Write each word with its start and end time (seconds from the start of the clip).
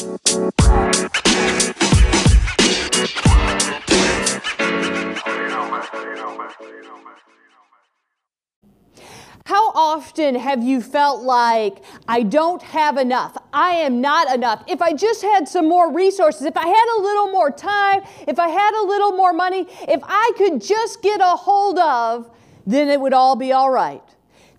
How 0.00 0.08
often 9.74 10.36
have 10.36 10.62
you 10.62 10.80
felt 10.80 11.22
like 11.22 11.84
I 12.08 12.22
don't 12.22 12.62
have 12.62 12.96
enough? 12.96 13.36
I 13.52 13.72
am 13.72 14.00
not 14.00 14.34
enough. 14.34 14.64
If 14.66 14.80
I 14.80 14.94
just 14.94 15.20
had 15.20 15.46
some 15.46 15.68
more 15.68 15.92
resources, 15.92 16.46
if 16.46 16.56
I 16.56 16.66
had 16.66 16.98
a 16.98 17.02
little 17.02 17.30
more 17.30 17.50
time, 17.50 18.00
if 18.26 18.38
I 18.38 18.48
had 18.48 18.82
a 18.82 18.86
little 18.86 19.12
more 19.12 19.34
money, 19.34 19.66
if 19.86 20.00
I 20.04 20.32
could 20.38 20.62
just 20.62 21.02
get 21.02 21.20
a 21.20 21.36
hold 21.36 21.78
of, 21.78 22.34
then 22.66 22.88
it 22.88 22.98
would 22.98 23.12
all 23.12 23.36
be 23.36 23.52
all 23.52 23.70
right. 23.70 24.02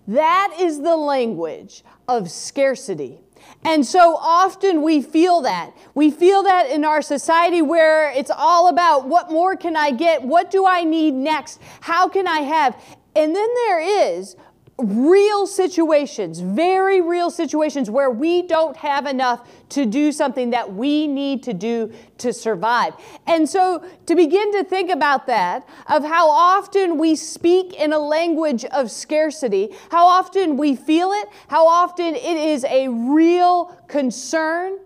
That 0.06 0.56
is 0.60 0.82
the 0.82 0.96
language 0.96 1.82
of 2.06 2.30
scarcity. 2.30 3.18
And 3.64 3.86
so 3.86 4.16
often 4.16 4.82
we 4.82 5.02
feel 5.02 5.42
that. 5.42 5.72
We 5.94 6.10
feel 6.10 6.42
that 6.42 6.70
in 6.70 6.84
our 6.84 7.02
society 7.02 7.62
where 7.62 8.10
it's 8.10 8.30
all 8.30 8.68
about 8.68 9.06
what 9.08 9.30
more 9.30 9.56
can 9.56 9.76
I 9.76 9.92
get? 9.92 10.22
What 10.22 10.50
do 10.50 10.66
I 10.66 10.84
need 10.84 11.14
next? 11.14 11.60
How 11.80 12.08
can 12.08 12.26
I 12.26 12.40
have? 12.40 12.76
And 13.14 13.36
then 13.36 13.48
there 13.66 14.10
is 14.14 14.36
real 14.82 15.46
situations, 15.46 16.40
very 16.40 17.00
real 17.00 17.30
situations 17.30 17.88
where 17.90 18.10
we 18.10 18.42
don't 18.42 18.76
have 18.76 19.06
enough 19.06 19.48
to 19.70 19.86
do 19.86 20.12
something 20.12 20.50
that 20.50 20.72
we 20.72 21.06
need 21.06 21.42
to 21.44 21.54
do 21.54 21.92
to 22.18 22.32
survive. 22.32 22.94
And 23.26 23.48
so 23.48 23.84
to 24.06 24.14
begin 24.14 24.52
to 24.52 24.64
think 24.64 24.90
about 24.90 25.26
that, 25.26 25.66
of 25.88 26.04
how 26.04 26.28
often 26.28 26.98
we 26.98 27.16
speak 27.16 27.74
in 27.74 27.92
a 27.92 27.98
language 27.98 28.64
of 28.66 28.90
scarcity, 28.90 29.70
how 29.90 30.06
often 30.06 30.56
we 30.56 30.76
feel 30.76 31.12
it, 31.12 31.28
how 31.48 31.66
often 31.66 32.14
it 32.14 32.36
is 32.36 32.64
a 32.64 32.88
real 32.88 33.76
concern, 33.88 34.78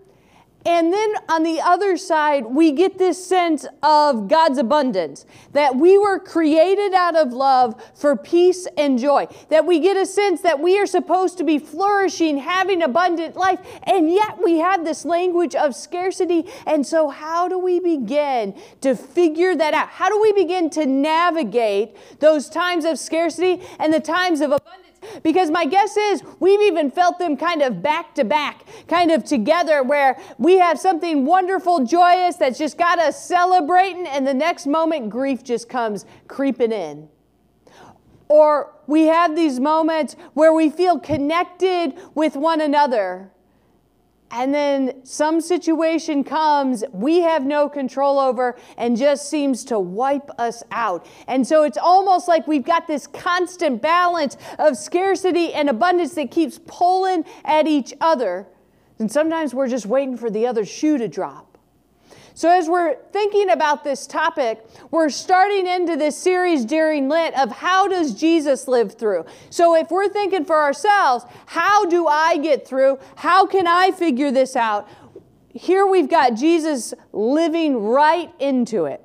and 0.66 0.92
then 0.92 1.14
on 1.28 1.44
the 1.44 1.60
other 1.60 1.96
side, 1.96 2.44
we 2.44 2.72
get 2.72 2.98
this 2.98 3.24
sense 3.24 3.64
of 3.84 4.26
God's 4.26 4.58
abundance, 4.58 5.24
that 5.52 5.76
we 5.76 5.96
were 5.96 6.18
created 6.18 6.92
out 6.92 7.14
of 7.14 7.32
love 7.32 7.80
for 7.94 8.16
peace 8.16 8.66
and 8.76 8.98
joy, 8.98 9.28
that 9.48 9.64
we 9.64 9.78
get 9.78 9.96
a 9.96 10.04
sense 10.04 10.40
that 10.40 10.58
we 10.58 10.76
are 10.76 10.86
supposed 10.86 11.38
to 11.38 11.44
be 11.44 11.60
flourishing, 11.60 12.38
having 12.38 12.82
abundant 12.82 13.36
life, 13.36 13.60
and 13.84 14.10
yet 14.10 14.42
we 14.42 14.58
have 14.58 14.84
this 14.84 15.04
language 15.04 15.54
of 15.54 15.72
scarcity. 15.72 16.50
And 16.66 16.84
so, 16.84 17.10
how 17.10 17.46
do 17.46 17.60
we 17.60 17.78
begin 17.78 18.60
to 18.80 18.96
figure 18.96 19.54
that 19.54 19.72
out? 19.72 19.88
How 19.88 20.08
do 20.08 20.20
we 20.20 20.32
begin 20.32 20.68
to 20.70 20.84
navigate 20.84 21.96
those 22.18 22.48
times 22.48 22.84
of 22.84 22.98
scarcity 22.98 23.62
and 23.78 23.94
the 23.94 24.00
times 24.00 24.40
of 24.40 24.50
abundance? 24.50 24.85
Because 25.22 25.50
my 25.50 25.64
guess 25.64 25.96
is 25.96 26.22
we've 26.40 26.60
even 26.62 26.90
felt 26.90 27.18
them 27.18 27.36
kind 27.36 27.62
of 27.62 27.82
back 27.82 28.14
to 28.16 28.24
back, 28.24 28.64
kind 28.88 29.10
of 29.10 29.24
together, 29.24 29.82
where 29.82 30.18
we 30.38 30.58
have 30.58 30.78
something 30.78 31.24
wonderful, 31.24 31.84
joyous 31.84 32.36
that's 32.36 32.58
just 32.58 32.78
got 32.78 32.98
us 32.98 33.22
celebrating, 33.24 34.06
and 34.06 34.26
the 34.26 34.34
next 34.34 34.66
moment 34.66 35.10
grief 35.10 35.44
just 35.44 35.68
comes 35.68 36.04
creeping 36.28 36.72
in. 36.72 37.08
Or 38.28 38.72
we 38.86 39.04
have 39.04 39.36
these 39.36 39.60
moments 39.60 40.16
where 40.34 40.52
we 40.52 40.70
feel 40.70 40.98
connected 40.98 41.94
with 42.14 42.36
one 42.36 42.60
another 42.60 43.30
and 44.30 44.52
then 44.52 45.04
some 45.04 45.40
situation 45.40 46.24
comes 46.24 46.84
we 46.92 47.20
have 47.20 47.44
no 47.44 47.68
control 47.68 48.18
over 48.18 48.56
and 48.76 48.96
just 48.96 49.30
seems 49.30 49.64
to 49.66 49.78
wipe 49.78 50.30
us 50.38 50.62
out. 50.72 51.06
And 51.28 51.46
so 51.46 51.62
it's 51.62 51.78
almost 51.78 52.26
like 52.26 52.46
we've 52.46 52.64
got 52.64 52.86
this 52.86 53.06
constant 53.06 53.80
balance 53.80 54.36
of 54.58 54.76
scarcity 54.76 55.52
and 55.52 55.68
abundance 55.68 56.14
that 56.14 56.30
keeps 56.30 56.58
pulling 56.66 57.24
at 57.44 57.66
each 57.66 57.94
other. 58.00 58.46
And 58.98 59.10
sometimes 59.10 59.54
we're 59.54 59.68
just 59.68 59.86
waiting 59.86 60.16
for 60.16 60.30
the 60.30 60.46
other 60.46 60.64
shoe 60.64 60.98
to 60.98 61.06
drop. 61.06 61.55
So, 62.36 62.50
as 62.50 62.68
we're 62.68 62.96
thinking 63.12 63.48
about 63.48 63.82
this 63.82 64.06
topic, 64.06 64.62
we're 64.90 65.08
starting 65.08 65.66
into 65.66 65.96
this 65.96 66.18
series 66.18 66.66
during 66.66 67.08
Lent 67.08 67.34
of 67.34 67.50
how 67.50 67.88
does 67.88 68.12
Jesus 68.12 68.68
live 68.68 68.92
through? 68.92 69.24
So, 69.48 69.74
if 69.74 69.90
we're 69.90 70.10
thinking 70.10 70.44
for 70.44 70.56
ourselves, 70.56 71.24
how 71.46 71.86
do 71.86 72.06
I 72.06 72.36
get 72.36 72.68
through? 72.68 72.98
How 73.14 73.46
can 73.46 73.66
I 73.66 73.90
figure 73.90 74.30
this 74.30 74.54
out? 74.54 74.86
Here 75.48 75.86
we've 75.86 76.10
got 76.10 76.34
Jesus 76.34 76.92
living 77.14 77.82
right 77.82 78.30
into 78.38 78.84
it. 78.84 79.02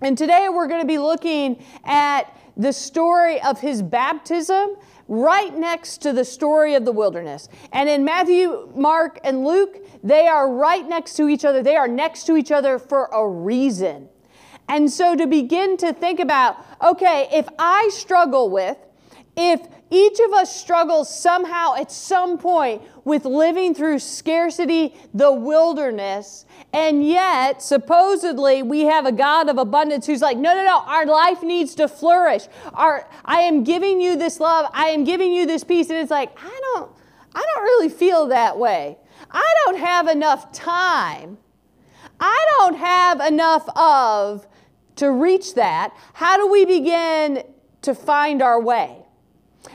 And 0.00 0.16
today 0.16 0.48
we're 0.48 0.66
going 0.66 0.80
to 0.80 0.86
be 0.86 0.96
looking 0.96 1.62
at 1.84 2.34
the 2.56 2.72
story 2.72 3.38
of 3.42 3.60
his 3.60 3.82
baptism 3.82 4.76
right 5.10 5.58
next 5.58 5.98
to 5.98 6.12
the 6.12 6.24
story 6.24 6.74
of 6.74 6.84
the 6.84 6.92
wilderness. 6.92 7.48
And 7.72 7.88
in 7.88 8.04
Matthew, 8.04 8.72
Mark, 8.76 9.18
and 9.24 9.44
Luke, 9.44 9.76
they 10.04 10.28
are 10.28 10.50
right 10.50 10.88
next 10.88 11.14
to 11.14 11.28
each 11.28 11.44
other. 11.44 11.62
They 11.62 11.76
are 11.76 11.88
next 11.88 12.24
to 12.26 12.36
each 12.36 12.52
other 12.52 12.78
for 12.78 13.06
a 13.06 13.28
reason. 13.28 14.08
And 14.68 14.90
so 14.90 15.16
to 15.16 15.26
begin 15.26 15.76
to 15.78 15.92
think 15.92 16.20
about, 16.20 16.64
okay, 16.80 17.28
if 17.32 17.48
I 17.58 17.90
struggle 17.92 18.50
with, 18.50 18.78
if 19.40 19.60
each 19.90 20.20
of 20.20 20.32
us 20.32 20.54
struggles 20.54 21.14
somehow 21.14 21.74
at 21.74 21.90
some 21.90 22.38
point 22.38 22.82
with 23.04 23.24
living 23.24 23.74
through 23.74 23.98
scarcity, 23.98 24.94
the 25.12 25.32
wilderness, 25.32 26.46
and 26.72 27.06
yet 27.06 27.60
supposedly 27.60 28.62
we 28.62 28.82
have 28.82 29.04
a 29.04 29.12
God 29.12 29.48
of 29.48 29.58
abundance 29.58 30.06
who's 30.06 30.22
like, 30.22 30.36
no, 30.36 30.54
no, 30.54 30.64
no, 30.64 30.82
our 30.86 31.06
life 31.06 31.42
needs 31.42 31.74
to 31.76 31.88
flourish. 31.88 32.46
Our, 32.72 33.08
I 33.24 33.40
am 33.40 33.64
giving 33.64 34.00
you 34.00 34.16
this 34.16 34.38
love, 34.38 34.70
I 34.72 34.90
am 34.90 35.02
giving 35.02 35.32
you 35.32 35.46
this 35.46 35.64
peace. 35.64 35.90
And 35.90 35.98
it's 35.98 36.10
like, 36.10 36.30
I 36.40 36.60
don't, 36.74 36.92
I 37.34 37.44
don't 37.54 37.62
really 37.64 37.88
feel 37.88 38.28
that 38.28 38.58
way. 38.58 38.96
I 39.30 39.54
don't 39.64 39.78
have 39.78 40.06
enough 40.06 40.52
time. 40.52 41.38
I 42.20 42.46
don't 42.58 42.76
have 42.76 43.20
enough 43.20 43.68
of 43.76 44.46
to 44.96 45.10
reach 45.10 45.54
that. 45.54 45.94
How 46.12 46.36
do 46.36 46.48
we 46.48 46.64
begin 46.64 47.42
to 47.82 47.94
find 47.94 48.42
our 48.42 48.60
way? 48.60 48.99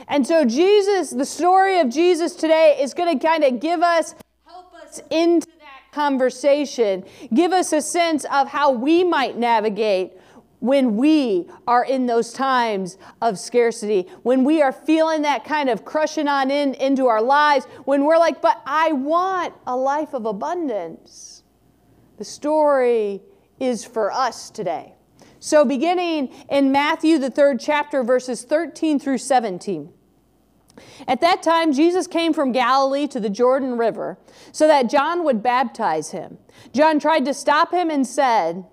And 0.08 0.26
so, 0.26 0.44
Jesus, 0.44 1.10
the 1.10 1.24
story 1.24 1.80
of 1.80 1.88
Jesus 1.88 2.34
today 2.34 2.78
is 2.80 2.94
going 2.94 3.18
to 3.18 3.24
kind 3.24 3.44
of 3.44 3.60
give 3.60 3.82
us, 3.82 4.14
help 4.46 4.74
us 4.74 5.00
into 5.10 5.46
that 5.46 5.92
conversation, 5.92 7.04
give 7.32 7.52
us 7.52 7.72
a 7.72 7.80
sense 7.80 8.24
of 8.26 8.48
how 8.48 8.70
we 8.70 9.04
might 9.04 9.36
navigate 9.36 10.12
when 10.60 10.96
we 10.96 11.46
are 11.66 11.84
in 11.84 12.06
those 12.06 12.32
times 12.32 12.98
of 13.22 13.38
scarcity, 13.38 14.08
when 14.22 14.42
we 14.42 14.62
are 14.62 14.72
feeling 14.72 15.22
that 15.22 15.44
kind 15.44 15.68
of 15.68 15.84
crushing 15.84 16.26
on 16.26 16.50
in 16.50 16.74
into 16.74 17.06
our 17.06 17.22
lives, 17.22 17.66
when 17.84 18.04
we're 18.04 18.18
like, 18.18 18.40
but 18.40 18.60
I 18.66 18.92
want 18.92 19.54
a 19.66 19.76
life 19.76 20.14
of 20.14 20.26
abundance. 20.26 21.44
The 22.16 22.24
story 22.24 23.22
is 23.60 23.84
for 23.84 24.10
us 24.10 24.50
today. 24.50 24.95
So, 25.46 25.64
beginning 25.64 26.34
in 26.48 26.72
Matthew, 26.72 27.18
the 27.18 27.30
third 27.30 27.60
chapter, 27.60 28.02
verses 28.02 28.42
13 28.42 28.98
through 28.98 29.18
17. 29.18 29.92
At 31.06 31.20
that 31.20 31.40
time, 31.40 31.72
Jesus 31.72 32.08
came 32.08 32.32
from 32.32 32.50
Galilee 32.50 33.06
to 33.06 33.20
the 33.20 33.30
Jordan 33.30 33.78
River 33.78 34.18
so 34.50 34.66
that 34.66 34.90
John 34.90 35.22
would 35.22 35.44
baptize 35.44 36.10
him. 36.10 36.38
John 36.72 36.98
tried 36.98 37.24
to 37.26 37.32
stop 37.32 37.72
him 37.72 37.90
and 37.90 38.04
said, 38.04 38.64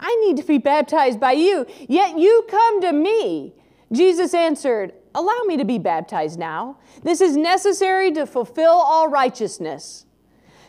I 0.00 0.16
need 0.26 0.36
to 0.38 0.42
be 0.42 0.58
baptized 0.58 1.20
by 1.20 1.30
you, 1.30 1.64
yet 1.88 2.18
you 2.18 2.44
come 2.50 2.80
to 2.80 2.92
me. 2.92 3.54
Jesus 3.92 4.34
answered, 4.34 4.92
Allow 5.14 5.44
me 5.46 5.56
to 5.58 5.64
be 5.64 5.78
baptized 5.78 6.40
now. 6.40 6.78
This 7.04 7.20
is 7.20 7.36
necessary 7.36 8.10
to 8.14 8.26
fulfill 8.26 8.82
all 8.84 9.06
righteousness. 9.06 10.06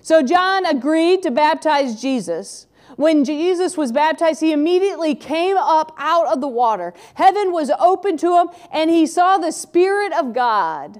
So 0.01 0.21
John 0.21 0.67
agreed 0.67 1.23
to 1.23 1.31
baptize 1.31 1.99
Jesus. 1.99 2.67
When 2.99 3.23
Jesus 3.23 3.77
was 3.77 3.93
baptized, 3.93 4.41
he 4.41 4.51
immediately 4.51 5.15
came 5.15 5.55
up 5.55 5.95
out 5.97 6.27
of 6.27 6.41
the 6.41 6.49
water. 6.49 6.93
Heaven 7.13 7.53
was 7.53 7.71
open 7.79 8.17
to 8.17 8.35
him, 8.35 8.49
and 8.73 8.89
he 8.89 9.07
saw 9.07 9.37
the 9.37 9.53
Spirit 9.53 10.11
of 10.11 10.33
God 10.33 10.99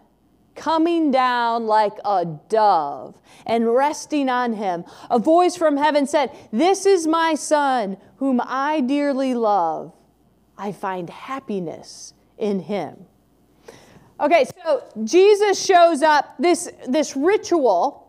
coming 0.56 1.12
down 1.12 1.66
like 1.66 1.92
a 2.06 2.24
dove 2.48 3.20
and 3.46 3.76
resting 3.76 4.30
on 4.30 4.54
him. 4.54 4.86
A 5.12 5.20
voice 5.20 5.58
from 5.58 5.76
heaven 5.76 6.08
said, 6.08 6.32
This 6.54 6.86
is 6.86 7.06
my 7.06 7.36
Son, 7.36 7.98
whom 8.16 8.40
I 8.46 8.80
dearly 8.80 9.34
love. 9.34 9.92
I 10.58 10.72
find 10.72 11.10
happiness 11.10 12.14
in 12.38 12.62
him. 12.62 13.08
Okay, 14.22 14.46
so 14.64 14.86
Jesus 15.04 15.62
shows 15.62 16.02
up, 16.02 16.34
this, 16.40 16.72
this 16.88 17.18
ritual 17.18 18.09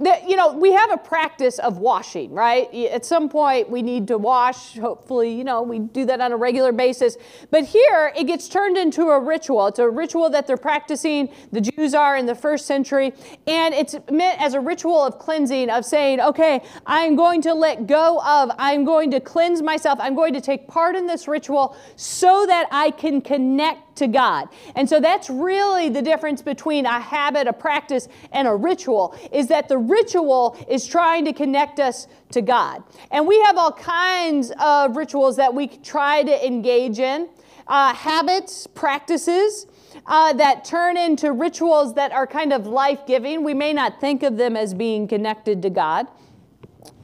that, 0.00 0.28
you 0.28 0.36
know, 0.36 0.52
we 0.52 0.72
have 0.72 0.90
a 0.90 0.96
practice 0.96 1.58
of 1.58 1.78
washing, 1.78 2.32
right? 2.32 2.72
At 2.74 3.04
some 3.04 3.28
point, 3.28 3.68
we 3.68 3.82
need 3.82 4.08
to 4.08 4.18
wash. 4.18 4.78
Hopefully, 4.78 5.32
you 5.32 5.44
know, 5.44 5.62
we 5.62 5.78
do 5.78 6.06
that 6.06 6.20
on 6.20 6.32
a 6.32 6.36
regular 6.36 6.72
basis. 6.72 7.16
But 7.50 7.64
here, 7.64 8.12
it 8.16 8.24
gets 8.24 8.48
turned 8.48 8.76
into 8.76 9.10
a 9.10 9.20
ritual. 9.20 9.66
It's 9.66 9.78
a 9.78 9.88
ritual 9.88 10.30
that 10.30 10.46
they're 10.46 10.56
practicing, 10.56 11.28
the 11.52 11.60
Jews 11.60 11.94
are 11.94 12.16
in 12.16 12.26
the 12.26 12.34
first 12.34 12.66
century. 12.66 13.12
And 13.46 13.74
it's 13.74 13.94
meant 14.10 14.40
as 14.40 14.54
a 14.54 14.60
ritual 14.60 15.04
of 15.04 15.18
cleansing, 15.18 15.68
of 15.68 15.84
saying, 15.84 16.20
okay, 16.20 16.62
I'm 16.86 17.14
going 17.14 17.42
to 17.42 17.54
let 17.54 17.86
go 17.86 18.20
of, 18.24 18.50
I'm 18.58 18.84
going 18.84 19.10
to 19.10 19.20
cleanse 19.20 19.60
myself, 19.60 19.98
I'm 20.00 20.14
going 20.14 20.32
to 20.34 20.40
take 20.40 20.66
part 20.66 20.96
in 20.96 21.06
this 21.06 21.28
ritual 21.28 21.76
so 21.96 22.46
that 22.46 22.66
I 22.72 22.90
can 22.90 23.20
connect 23.20 23.89
to 24.00 24.08
God. 24.08 24.48
And 24.74 24.88
so 24.88 24.98
that's 24.98 25.30
really 25.30 25.88
the 25.88 26.02
difference 26.02 26.42
between 26.42 26.86
a 26.86 26.98
habit, 26.98 27.46
a 27.46 27.52
practice, 27.52 28.08
and 28.32 28.48
a 28.48 28.54
ritual, 28.54 29.14
is 29.30 29.46
that 29.48 29.68
the 29.68 29.78
ritual 29.78 30.56
is 30.68 30.86
trying 30.86 31.24
to 31.26 31.32
connect 31.32 31.78
us 31.78 32.08
to 32.32 32.40
God. 32.40 32.82
And 33.10 33.26
we 33.26 33.40
have 33.42 33.56
all 33.56 33.72
kinds 33.72 34.52
of 34.58 34.96
rituals 34.96 35.36
that 35.36 35.54
we 35.54 35.68
try 35.68 36.22
to 36.22 36.46
engage 36.46 36.98
in 36.98 37.28
uh, 37.68 37.94
habits, 37.94 38.66
practices. 38.66 39.66
Uh, 40.06 40.32
that 40.32 40.64
turn 40.64 40.96
into 40.96 41.30
rituals 41.30 41.94
that 41.94 42.10
are 42.10 42.26
kind 42.26 42.52
of 42.52 42.66
life 42.66 43.06
giving. 43.06 43.44
We 43.44 43.54
may 43.54 43.72
not 43.72 44.00
think 44.00 44.22
of 44.22 44.36
them 44.36 44.56
as 44.56 44.72
being 44.72 45.06
connected 45.06 45.60
to 45.62 45.70
God, 45.70 46.06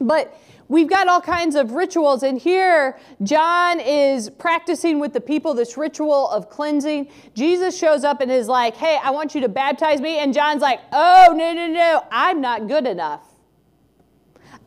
but 0.00 0.34
we've 0.68 0.88
got 0.88 1.08
all 1.08 1.20
kinds 1.20 1.54
of 1.54 1.72
rituals. 1.72 2.22
And 2.22 2.38
here, 2.38 2.98
John 3.22 3.80
is 3.80 4.30
practicing 4.30 4.98
with 4.98 5.12
the 5.12 5.20
people 5.20 5.54
this 5.54 5.76
ritual 5.76 6.28
of 6.30 6.48
cleansing. 6.48 7.10
Jesus 7.34 7.76
shows 7.76 8.04
up 8.04 8.20
and 8.20 8.30
is 8.30 8.48
like, 8.48 8.76
Hey, 8.76 8.98
I 9.02 9.10
want 9.10 9.34
you 9.34 9.40
to 9.42 9.48
baptize 9.48 10.00
me. 10.00 10.18
And 10.18 10.32
John's 10.34 10.62
like, 10.62 10.80
Oh, 10.92 11.34
no, 11.36 11.52
no, 11.52 11.66
no, 11.66 12.04
I'm 12.10 12.40
not 12.40 12.68
good 12.68 12.86
enough. 12.86 13.22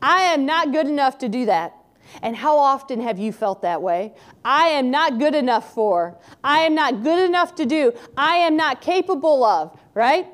I 0.02 0.22
am 0.22 0.46
not 0.46 0.72
good 0.72 0.86
enough 0.86 1.18
to 1.18 1.28
do 1.28 1.46
that. 1.46 1.74
And 2.22 2.34
how 2.34 2.58
often 2.58 3.00
have 3.00 3.18
you 3.18 3.32
felt 3.32 3.62
that 3.62 3.82
way? 3.82 4.14
I 4.44 4.68
am 4.68 4.90
not 4.90 5.18
good 5.18 5.34
enough 5.34 5.74
for. 5.74 6.18
I 6.42 6.60
am 6.60 6.74
not 6.74 7.02
good 7.02 7.22
enough 7.22 7.54
to 7.56 7.66
do. 7.66 7.92
I 8.16 8.36
am 8.36 8.56
not 8.56 8.80
capable 8.80 9.44
of, 9.44 9.78
right? 9.94 10.26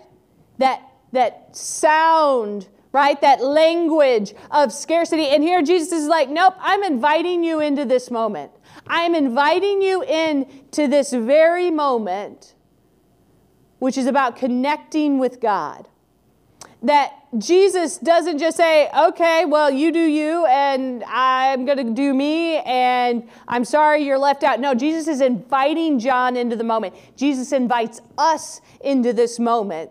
That 0.58 0.82
that 1.12 1.54
sound 1.56 2.68
right? 2.96 3.20
That 3.20 3.44
language 3.44 4.32
of 4.50 4.72
scarcity. 4.72 5.26
And 5.26 5.42
here 5.42 5.60
Jesus 5.60 5.92
is 5.92 6.08
like, 6.08 6.30
nope, 6.30 6.54
I'm 6.58 6.82
inviting 6.82 7.44
you 7.44 7.60
into 7.60 7.84
this 7.84 8.10
moment. 8.10 8.52
I'm 8.86 9.14
inviting 9.14 9.82
you 9.82 10.02
into 10.02 10.88
this 10.88 11.12
very 11.12 11.70
moment, 11.70 12.54
which 13.80 13.98
is 13.98 14.06
about 14.06 14.36
connecting 14.36 15.18
with 15.18 15.42
God. 15.42 15.88
That 16.80 17.12
Jesus 17.36 17.98
doesn't 17.98 18.38
just 18.38 18.56
say, 18.56 18.88
okay, 18.98 19.44
well, 19.44 19.70
you 19.70 19.92
do 19.92 20.00
you, 20.00 20.46
and 20.46 21.04
I'm 21.06 21.66
going 21.66 21.76
to 21.76 21.92
do 21.92 22.14
me, 22.14 22.60
and 22.60 23.28
I'm 23.46 23.66
sorry 23.66 24.04
you're 24.04 24.16
left 24.16 24.42
out. 24.42 24.58
No, 24.58 24.74
Jesus 24.74 25.06
is 25.06 25.20
inviting 25.20 25.98
John 25.98 26.34
into 26.34 26.56
the 26.56 26.64
moment. 26.64 26.94
Jesus 27.14 27.52
invites 27.52 28.00
us 28.16 28.62
into 28.80 29.12
this 29.12 29.38
moment 29.38 29.90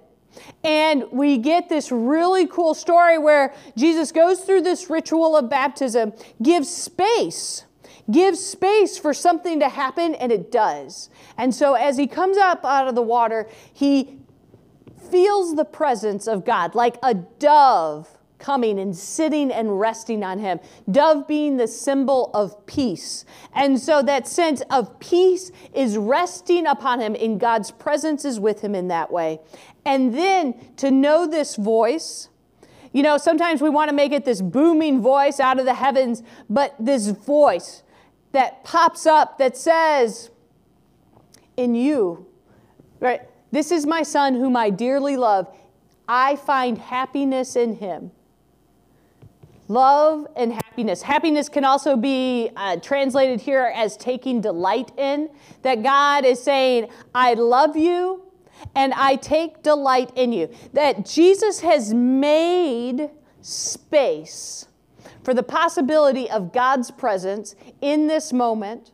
and 0.63 1.05
we 1.11 1.37
get 1.37 1.69
this 1.69 1.91
really 1.91 2.47
cool 2.47 2.73
story 2.73 3.17
where 3.17 3.53
Jesus 3.77 4.11
goes 4.11 4.41
through 4.41 4.61
this 4.61 4.89
ritual 4.89 5.35
of 5.35 5.49
baptism, 5.49 6.13
gives 6.41 6.69
space, 6.69 7.65
gives 8.11 8.39
space 8.43 8.97
for 8.97 9.13
something 9.13 9.59
to 9.59 9.69
happen, 9.69 10.15
and 10.15 10.31
it 10.31 10.51
does. 10.51 11.09
And 11.37 11.53
so 11.53 11.73
as 11.73 11.97
he 11.97 12.07
comes 12.07 12.37
up 12.37 12.63
out 12.65 12.87
of 12.87 12.95
the 12.95 13.01
water, 13.01 13.47
he 13.73 14.17
feels 15.11 15.55
the 15.55 15.65
presence 15.65 16.27
of 16.27 16.45
God 16.45 16.75
like 16.75 16.97
a 17.03 17.13
dove 17.13 18.09
coming 18.38 18.79
and 18.79 18.95
sitting 18.95 19.51
and 19.51 19.79
resting 19.79 20.23
on 20.23 20.39
him. 20.39 20.59
Dove 20.91 21.27
being 21.27 21.57
the 21.57 21.67
symbol 21.67 22.29
of 22.33 22.65
peace. 22.65 23.25
And 23.53 23.79
so 23.79 24.03
that 24.03 24.27
sense 24.27 24.61
of 24.69 24.99
peace 24.99 25.51
is 25.73 25.97
resting 25.97 26.67
upon 26.67 26.99
him, 26.99 27.15
and 27.19 27.39
God's 27.39 27.71
presence 27.71 28.25
is 28.25 28.39
with 28.39 28.61
him 28.61 28.75
in 28.75 28.88
that 28.89 29.11
way. 29.11 29.39
And 29.85 30.15
then 30.15 30.55
to 30.77 30.89
know 30.89 31.27
this 31.27 31.55
voice, 31.55 32.29
you 32.91 33.03
know, 33.03 33.17
sometimes 33.17 33.61
we 33.61 33.69
want 33.69 33.89
to 33.89 33.95
make 33.95 34.11
it 34.11 34.25
this 34.25 34.41
booming 34.41 35.01
voice 35.01 35.39
out 35.39 35.59
of 35.59 35.65
the 35.65 35.73
heavens, 35.75 36.23
but 36.49 36.73
this 36.79 37.07
voice 37.07 37.83
that 38.31 38.63
pops 38.63 39.05
up 39.05 39.37
that 39.37 39.55
says, 39.55 40.31
In 41.55 41.75
you, 41.75 42.25
right? 42.99 43.21
This 43.51 43.71
is 43.71 43.85
my 43.85 44.03
son 44.03 44.33
whom 44.33 44.55
I 44.55 44.69
dearly 44.69 45.17
love. 45.17 45.47
I 46.07 46.35
find 46.35 46.77
happiness 46.77 47.55
in 47.55 47.75
him. 47.75 48.11
Love 49.67 50.27
and 50.35 50.53
happiness. 50.53 51.01
Happiness 51.01 51.49
can 51.49 51.65
also 51.65 51.95
be 51.95 52.49
uh, 52.55 52.77
translated 52.77 53.41
here 53.41 53.71
as 53.75 53.97
taking 53.97 54.39
delight 54.39 54.91
in. 54.97 55.29
That 55.63 55.81
God 55.81 56.23
is 56.23 56.41
saying, 56.41 56.89
I 57.15 57.33
love 57.33 57.75
you 57.75 58.25
and 58.75 58.93
I 58.93 59.15
take 59.15 59.63
delight 59.63 60.11
in 60.15 60.31
you. 60.31 60.49
That 60.73 61.05
Jesus 61.05 61.61
has 61.61 61.93
made 61.93 63.09
space 63.41 64.67
for 65.23 65.33
the 65.33 65.43
possibility 65.43 66.29
of 66.29 66.53
God's 66.53 66.91
presence 66.91 67.55
in 67.81 68.07
this 68.07 68.31
moment 68.31 68.91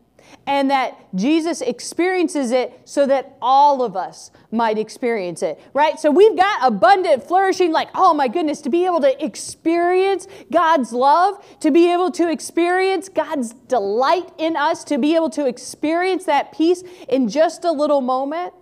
and 0.47 0.69
that 0.71 0.97
Jesus 1.15 1.61
experiences 1.61 2.51
it 2.51 2.81
so 2.85 3.05
that 3.07 3.37
all 3.41 3.83
of 3.83 3.95
us 3.95 4.31
might 4.51 4.77
experience 4.77 5.43
it, 5.43 5.59
right? 5.73 5.99
So 5.99 6.09
we've 6.11 6.37
got 6.37 6.59
abundant, 6.65 7.23
flourishing, 7.23 7.71
like, 7.71 7.89
oh 7.95 8.13
my 8.13 8.27
goodness, 8.27 8.61
to 8.61 8.69
be 8.69 8.85
able 8.85 9.01
to 9.01 9.23
experience 9.23 10.27
God's 10.51 10.93
love, 10.93 11.43
to 11.59 11.71
be 11.71 11.91
able 11.91 12.11
to 12.11 12.29
experience 12.29 13.09
God's 13.09 13.53
delight 13.53 14.29
in 14.37 14.55
us, 14.55 14.83
to 14.85 14.97
be 14.97 15.15
able 15.15 15.29
to 15.31 15.45
experience 15.45 16.25
that 16.25 16.51
peace 16.51 16.83
in 17.09 17.27
just 17.27 17.63
a 17.63 17.71
little 17.71 18.01
moment. 18.01 18.53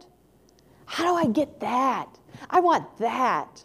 How 0.90 1.04
do 1.04 1.16
I 1.16 1.32
get 1.32 1.60
that? 1.60 2.08
I 2.50 2.62
want 2.62 2.98
that. 2.98 3.64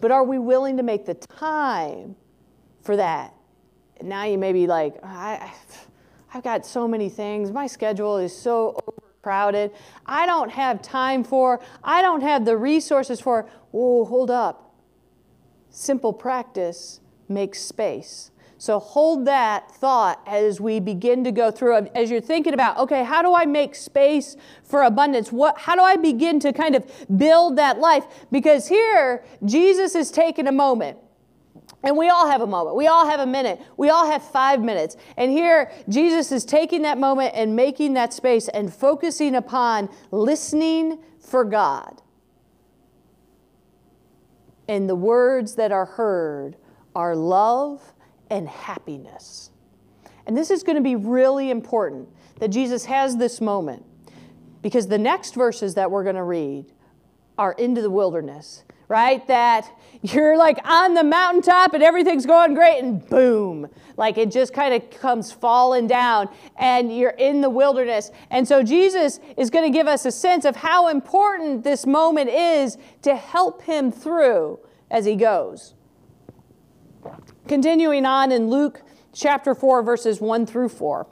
But 0.00 0.12
are 0.12 0.22
we 0.22 0.38
willing 0.38 0.76
to 0.76 0.84
make 0.84 1.04
the 1.04 1.14
time 1.14 2.14
for 2.82 2.96
that? 2.96 3.34
now 4.02 4.24
you 4.24 4.38
may 4.38 4.52
be 4.52 4.66
like, 4.66 4.94
I, 5.02 5.52
I've 6.32 6.44
got 6.44 6.64
so 6.64 6.86
many 6.86 7.08
things. 7.08 7.50
My 7.50 7.66
schedule 7.66 8.18
is 8.18 8.36
so 8.36 8.78
overcrowded. 8.86 9.72
I 10.04 10.26
don't 10.26 10.50
have 10.50 10.82
time 10.82 11.24
for, 11.24 11.60
I 11.82 12.00
don't 12.00 12.20
have 12.20 12.44
the 12.44 12.56
resources 12.56 13.20
for. 13.20 13.48
Whoa, 13.72 14.04
hold 14.04 14.30
up. 14.30 14.74
Simple 15.70 16.12
practice 16.12 17.00
makes 17.28 17.60
space. 17.60 18.30
So 18.58 18.78
hold 18.78 19.26
that 19.26 19.70
thought 19.70 20.22
as 20.26 20.60
we 20.60 20.80
begin 20.80 21.24
to 21.24 21.32
go 21.32 21.50
through 21.50 21.88
as 21.94 22.10
you're 22.10 22.20
thinking 22.22 22.54
about, 22.54 22.78
okay, 22.78 23.04
how 23.04 23.20
do 23.20 23.34
I 23.34 23.44
make 23.44 23.74
space 23.74 24.36
for 24.64 24.82
abundance? 24.82 25.30
What 25.30 25.58
how 25.58 25.74
do 25.74 25.82
I 25.82 25.96
begin 25.96 26.40
to 26.40 26.52
kind 26.52 26.74
of 26.74 26.90
build 27.18 27.56
that 27.56 27.78
life? 27.78 28.04
Because 28.32 28.66
here 28.68 29.24
Jesus 29.44 29.94
is 29.94 30.10
taking 30.10 30.46
a 30.46 30.52
moment 30.52 30.98
and 31.82 31.96
we 31.96 32.08
all 32.08 32.28
have 32.28 32.40
a 32.40 32.46
moment. 32.46 32.76
We 32.76 32.86
all 32.88 33.06
have 33.06 33.20
a 33.20 33.26
minute. 33.26 33.60
We 33.76 33.90
all 33.90 34.10
have 34.10 34.24
five 34.24 34.60
minutes. 34.60 34.96
And 35.16 35.30
here, 35.30 35.70
Jesus 35.88 36.32
is 36.32 36.44
taking 36.44 36.82
that 36.82 36.98
moment 36.98 37.32
and 37.34 37.54
making 37.54 37.94
that 37.94 38.12
space 38.12 38.48
and 38.48 38.74
focusing 38.74 39.36
upon 39.36 39.88
listening 40.10 40.98
for 41.20 41.44
God. 41.44 42.02
And 44.66 44.88
the 44.88 44.96
words 44.96 45.54
that 45.54 45.70
are 45.70 45.84
heard 45.84 46.56
are 46.94 47.14
love 47.14 47.92
and 48.30 48.48
happiness. 48.48 49.50
And 50.26 50.36
this 50.36 50.50
is 50.50 50.62
going 50.62 50.76
to 50.76 50.82
be 50.82 50.96
really 50.96 51.50
important 51.50 52.08
that 52.40 52.48
Jesus 52.48 52.84
has 52.86 53.16
this 53.16 53.40
moment 53.40 53.84
because 54.62 54.88
the 54.88 54.98
next 54.98 55.34
verses 55.34 55.74
that 55.74 55.90
we're 55.90 56.02
going 56.02 56.16
to 56.16 56.24
read 56.24 56.66
are 57.38 57.52
into 57.52 57.82
the 57.82 57.90
wilderness 57.90 58.64
right? 58.88 59.26
That 59.26 59.68
you're 60.02 60.36
like 60.36 60.58
on 60.64 60.94
the 60.94 61.02
mountaintop 61.02 61.74
and 61.74 61.82
everything's 61.82 62.26
going 62.26 62.54
great, 62.54 62.82
and 62.82 63.06
boom, 63.08 63.68
like 63.96 64.18
it 64.18 64.30
just 64.30 64.52
kind 64.52 64.74
of 64.74 64.90
comes 64.90 65.32
falling 65.32 65.86
down, 65.86 66.28
and 66.56 66.96
you're 66.96 67.10
in 67.10 67.40
the 67.40 67.50
wilderness. 67.50 68.10
And 68.30 68.46
so 68.46 68.62
Jesus 68.62 69.20
is 69.36 69.50
going 69.50 69.70
to 69.70 69.76
give 69.76 69.86
us 69.86 70.06
a 70.06 70.12
sense 70.12 70.44
of 70.44 70.56
how 70.56 70.88
important 70.88 71.64
this 71.64 71.86
moment 71.86 72.30
is 72.30 72.78
to 73.02 73.16
help 73.16 73.62
him 73.62 73.90
through 73.90 74.60
as 74.90 75.04
he 75.04 75.16
goes. 75.16 75.74
Continuing 77.48 78.04
on 78.04 78.32
in 78.32 78.48
Luke 78.48 78.82
chapter 79.12 79.54
4, 79.54 79.82
verses 79.82 80.20
1 80.20 80.46
through 80.46 80.68
4. 80.68 81.06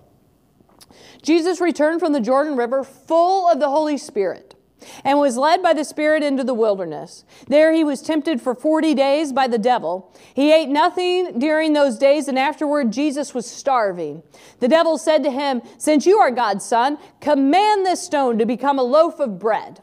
Jesus 1.23 1.61
returned 1.61 2.01
from 2.01 2.13
the 2.13 2.21
Jordan 2.21 2.57
River 2.57 2.83
full 2.83 3.49
of 3.49 3.61
the 3.61 3.71
Holy 3.71 3.97
Spirit 3.97 4.57
and 5.05 5.19
was 5.19 5.37
led 5.37 5.63
by 5.63 5.73
the 5.73 5.85
Spirit 5.85 6.23
into 6.23 6.45
the 6.45 6.53
wilderness. 6.53 7.25
There 7.47 7.73
he 7.73 7.85
was 7.85 8.03
tempted 8.03 8.41
for 8.43 8.55
40 8.55 8.95
days 8.95 9.33
by 9.33 9.47
the 9.47 9.59
devil. 9.59 10.13
He 10.35 10.53
ate 10.53 10.69
nothing 10.69 11.39
during 11.39 11.73
those 11.73 11.99
days, 11.99 12.29
and 12.29 12.39
afterward 12.39 12.93
Jesus 12.93 13.33
was 13.33 13.51
starving. 13.51 14.23
The 14.61 14.69
devil 14.69 14.99
said 14.99 15.23
to 15.23 15.31
him, 15.31 15.63
Since 15.79 16.05
you 16.05 16.19
are 16.19 16.31
God's 16.31 16.65
son, 16.65 16.99
command 17.21 17.87
this 17.87 18.03
stone 18.03 18.39
to 18.39 18.47
become 18.47 18.79
a 18.79 18.83
loaf 18.83 19.21
of 19.21 19.39
bread. 19.39 19.81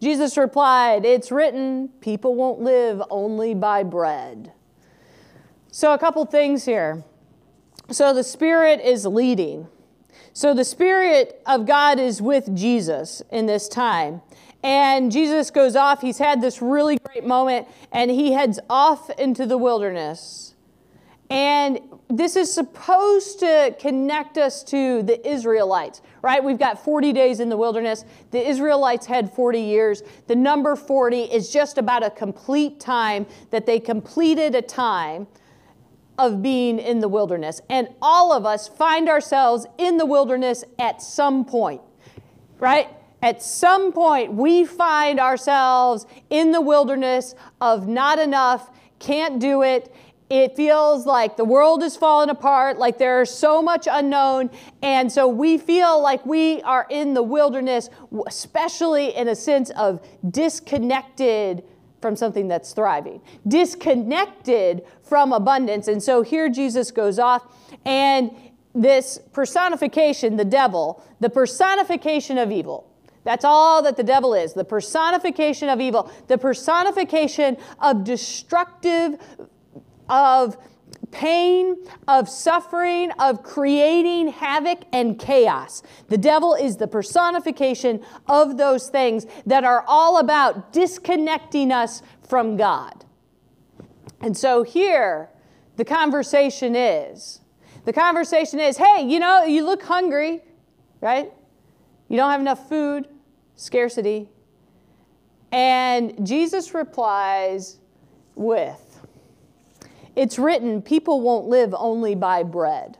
Jesus 0.00 0.38
replied, 0.38 1.04
It's 1.04 1.30
written, 1.30 1.88
people 2.00 2.34
won't 2.34 2.60
live 2.60 3.02
only 3.10 3.54
by 3.54 3.82
bread. 3.82 4.52
So, 5.70 5.92
a 5.92 5.98
couple 5.98 6.24
things 6.26 6.64
here. 6.64 7.04
So, 7.90 8.12
the 8.14 8.24
Spirit 8.24 8.80
is 8.80 9.06
leading. 9.06 9.68
So 10.32 10.54
the 10.54 10.64
Spirit 10.64 11.42
of 11.46 11.66
God 11.66 11.98
is 11.98 12.22
with 12.22 12.54
Jesus 12.56 13.22
in 13.30 13.46
this 13.46 13.68
time. 13.68 14.22
And 14.62 15.10
Jesus 15.10 15.50
goes 15.50 15.74
off. 15.74 16.02
He's 16.02 16.18
had 16.18 16.40
this 16.40 16.60
really 16.60 16.98
great 16.98 17.24
moment, 17.24 17.66
and 17.92 18.10
he 18.10 18.32
heads 18.32 18.60
off 18.68 19.10
into 19.18 19.46
the 19.46 19.56
wilderness. 19.56 20.54
And 21.30 21.80
this 22.08 22.36
is 22.36 22.52
supposed 22.52 23.38
to 23.40 23.74
connect 23.78 24.36
us 24.36 24.64
to 24.64 25.02
the 25.02 25.26
Israelites, 25.26 26.02
right? 26.22 26.42
We've 26.42 26.58
got 26.58 26.84
40 26.84 27.12
days 27.12 27.40
in 27.40 27.48
the 27.48 27.56
wilderness. 27.56 28.04
The 28.32 28.46
Israelites 28.46 29.06
had 29.06 29.32
40 29.32 29.60
years. 29.60 30.02
The 30.26 30.36
number 30.36 30.74
40 30.74 31.22
is 31.22 31.52
just 31.52 31.78
about 31.78 32.04
a 32.04 32.10
complete 32.10 32.80
time 32.80 33.26
that 33.50 33.64
they 33.64 33.78
completed 33.78 34.54
a 34.54 34.62
time 34.62 35.28
of 36.20 36.42
being 36.42 36.78
in 36.78 37.00
the 37.00 37.08
wilderness. 37.08 37.62
And 37.70 37.88
all 38.02 38.30
of 38.30 38.44
us 38.44 38.68
find 38.68 39.08
ourselves 39.08 39.66
in 39.78 39.96
the 39.96 40.04
wilderness 40.04 40.62
at 40.78 41.00
some 41.00 41.46
point, 41.46 41.80
right? 42.58 42.88
At 43.22 43.42
some 43.42 43.90
point, 43.90 44.34
we 44.34 44.66
find 44.66 45.18
ourselves 45.18 46.06
in 46.28 46.52
the 46.52 46.60
wilderness 46.60 47.34
of 47.62 47.88
not 47.88 48.18
enough, 48.18 48.70
can't 48.98 49.40
do 49.40 49.62
it, 49.62 49.92
it 50.28 50.56
feels 50.56 51.06
like 51.06 51.38
the 51.38 51.44
world 51.44 51.82
is 51.82 51.96
falling 51.96 52.28
apart, 52.28 52.78
like 52.78 52.98
there's 52.98 53.30
so 53.30 53.62
much 53.62 53.88
unknown. 53.90 54.50
And 54.82 55.10
so 55.10 55.26
we 55.26 55.56
feel 55.56 56.00
like 56.00 56.24
we 56.26 56.60
are 56.62 56.86
in 56.90 57.14
the 57.14 57.22
wilderness, 57.22 57.88
especially 58.26 59.16
in 59.16 59.26
a 59.26 59.34
sense 59.34 59.70
of 59.70 60.06
disconnected 60.30 61.64
from 62.00 62.16
something 62.16 62.48
that's 62.48 62.72
thriving, 62.72 63.20
disconnected 63.46 64.82
from 65.02 65.32
abundance. 65.32 65.88
And 65.88 66.02
so 66.02 66.22
here 66.22 66.48
Jesus 66.48 66.90
goes 66.90 67.18
off, 67.18 67.44
and 67.84 68.30
this 68.74 69.18
personification, 69.32 70.36
the 70.36 70.44
devil, 70.44 71.04
the 71.20 71.30
personification 71.30 72.38
of 72.38 72.50
evil. 72.50 72.86
That's 73.24 73.44
all 73.44 73.82
that 73.82 73.96
the 73.96 74.02
devil 74.02 74.32
is 74.32 74.54
the 74.54 74.64
personification 74.64 75.68
of 75.68 75.80
evil, 75.80 76.10
the 76.28 76.38
personification 76.38 77.56
of 77.80 78.04
destructive 78.04 79.18
of 80.08 80.56
pain, 81.10 81.76
of 82.08 82.28
suffering, 82.28 83.10
of 83.18 83.42
creating 83.42 84.28
havoc 84.28 84.80
and 84.92 85.18
chaos. 85.18 85.82
The 86.08 86.18
devil 86.18 86.54
is 86.54 86.76
the 86.76 86.86
personification 86.86 88.02
of 88.28 88.56
those 88.56 88.88
things 88.88 89.26
that 89.46 89.64
are 89.64 89.84
all 89.86 90.18
about 90.18 90.72
disconnecting 90.72 91.72
us 91.72 92.02
from 92.28 92.56
God. 92.56 93.04
And 94.20 94.36
so 94.36 94.62
here, 94.62 95.30
the 95.76 95.84
conversation 95.84 96.76
is 96.76 97.40
the 97.84 97.92
conversation 97.92 98.60
is 98.60 98.76
hey, 98.76 99.06
you 99.06 99.18
know, 99.18 99.44
you 99.44 99.64
look 99.64 99.82
hungry, 99.82 100.42
right? 101.00 101.32
You 102.08 102.16
don't 102.16 102.30
have 102.30 102.40
enough 102.40 102.68
food, 102.68 103.08
scarcity. 103.56 104.28
And 105.52 106.26
Jesus 106.26 106.74
replies 106.74 107.78
with, 108.34 108.89
it's 110.20 110.38
written, 110.38 110.82
people 110.82 111.22
won't 111.22 111.46
live 111.46 111.74
only 111.74 112.14
by 112.14 112.42
bread. 112.42 112.98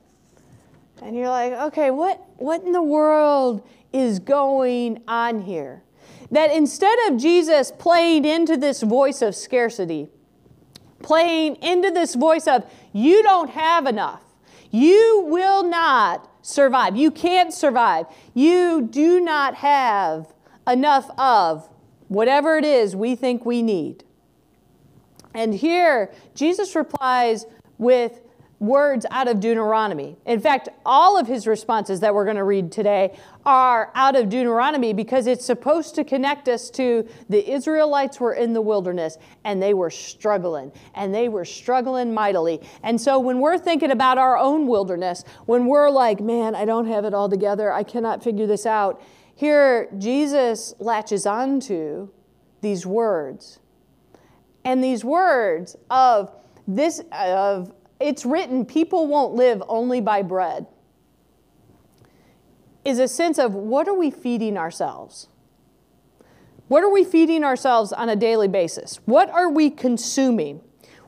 And 1.03 1.15
you're 1.15 1.29
like, 1.29 1.53
okay, 1.53 1.91
what, 1.91 2.19
what 2.37 2.63
in 2.63 2.71
the 2.71 2.81
world 2.81 3.63
is 3.93 4.17
going 4.17 5.03
on 5.07 5.41
here? 5.41 5.83
That 6.31 6.51
instead 6.51 6.97
of 7.07 7.19
Jesus 7.19 7.71
playing 7.77 8.25
into 8.25 8.57
this 8.57 8.81
voice 8.81 9.21
of 9.21 9.35
scarcity, 9.35 10.09
playing 11.03 11.57
into 11.57 11.91
this 11.91 12.15
voice 12.15 12.47
of, 12.47 12.65
you 12.91 13.21
don't 13.21 13.51
have 13.51 13.85
enough, 13.85 14.23
you 14.71 15.23
will 15.27 15.61
not 15.61 16.27
survive, 16.41 16.97
you 16.97 17.11
can't 17.11 17.53
survive, 17.53 18.07
you 18.33 18.81
do 18.81 19.19
not 19.19 19.53
have 19.53 20.25
enough 20.67 21.11
of 21.19 21.69
whatever 22.07 22.57
it 22.57 22.65
is 22.65 22.95
we 22.95 23.13
think 23.13 23.45
we 23.45 23.61
need. 23.61 24.05
And 25.33 25.53
here, 25.53 26.11
Jesus 26.35 26.75
replies 26.75 27.45
with 27.77 28.21
words 28.61 29.07
out 29.09 29.27
of 29.27 29.39
Deuteronomy. 29.39 30.15
In 30.27 30.39
fact, 30.39 30.69
all 30.85 31.17
of 31.17 31.25
his 31.25 31.47
responses 31.47 31.99
that 32.01 32.13
we're 32.13 32.25
going 32.25 32.37
to 32.37 32.43
read 32.43 32.71
today 32.71 33.17
are 33.43 33.91
out 33.95 34.15
of 34.15 34.29
Deuteronomy 34.29 34.93
because 34.93 35.25
it's 35.25 35.43
supposed 35.43 35.95
to 35.95 36.03
connect 36.03 36.47
us 36.47 36.69
to 36.69 37.07
the 37.27 37.51
Israelites 37.51 38.19
were 38.19 38.35
in 38.35 38.53
the 38.53 38.61
wilderness 38.61 39.17
and 39.43 39.59
they 39.59 39.73
were 39.73 39.89
struggling 39.89 40.71
and 40.93 41.13
they 41.13 41.27
were 41.27 41.43
struggling 41.43 42.13
mightily. 42.13 42.61
And 42.83 43.01
so 43.01 43.17
when 43.17 43.39
we're 43.39 43.57
thinking 43.57 43.89
about 43.89 44.19
our 44.19 44.37
own 44.37 44.67
wilderness, 44.67 45.23
when 45.47 45.65
we're 45.65 45.89
like, 45.89 46.19
man, 46.19 46.53
I 46.53 46.65
don't 46.65 46.85
have 46.85 47.03
it 47.03 47.15
all 47.15 47.29
together, 47.29 47.73
I 47.73 47.81
cannot 47.81 48.23
figure 48.23 48.45
this 48.45 48.67
out, 48.67 49.01
here 49.33 49.89
Jesus 49.97 50.75
latches 50.77 51.25
onto 51.25 52.09
these 52.61 52.85
words 52.85 53.60
and 54.63 54.83
these 54.83 55.03
words 55.03 55.75
of 55.89 56.31
this, 56.67 57.01
of 57.11 57.73
it's 57.99 58.25
written, 58.25 58.65
people 58.65 59.07
won't 59.07 59.33
live 59.33 59.61
only 59.67 60.01
by 60.01 60.21
bread, 60.21 60.67
is 62.83 62.99
a 62.99 63.07
sense 63.07 63.37
of 63.37 63.53
what 63.53 63.87
are 63.87 63.93
we 63.93 64.09
feeding 64.09 64.57
ourselves? 64.57 65.27
What 66.67 66.83
are 66.83 66.91
we 66.91 67.03
feeding 67.03 67.43
ourselves 67.43 67.91
on 67.91 68.09
a 68.09 68.15
daily 68.15 68.47
basis? 68.47 68.99
What 69.05 69.29
are 69.29 69.49
we 69.49 69.69
consuming? 69.69 70.61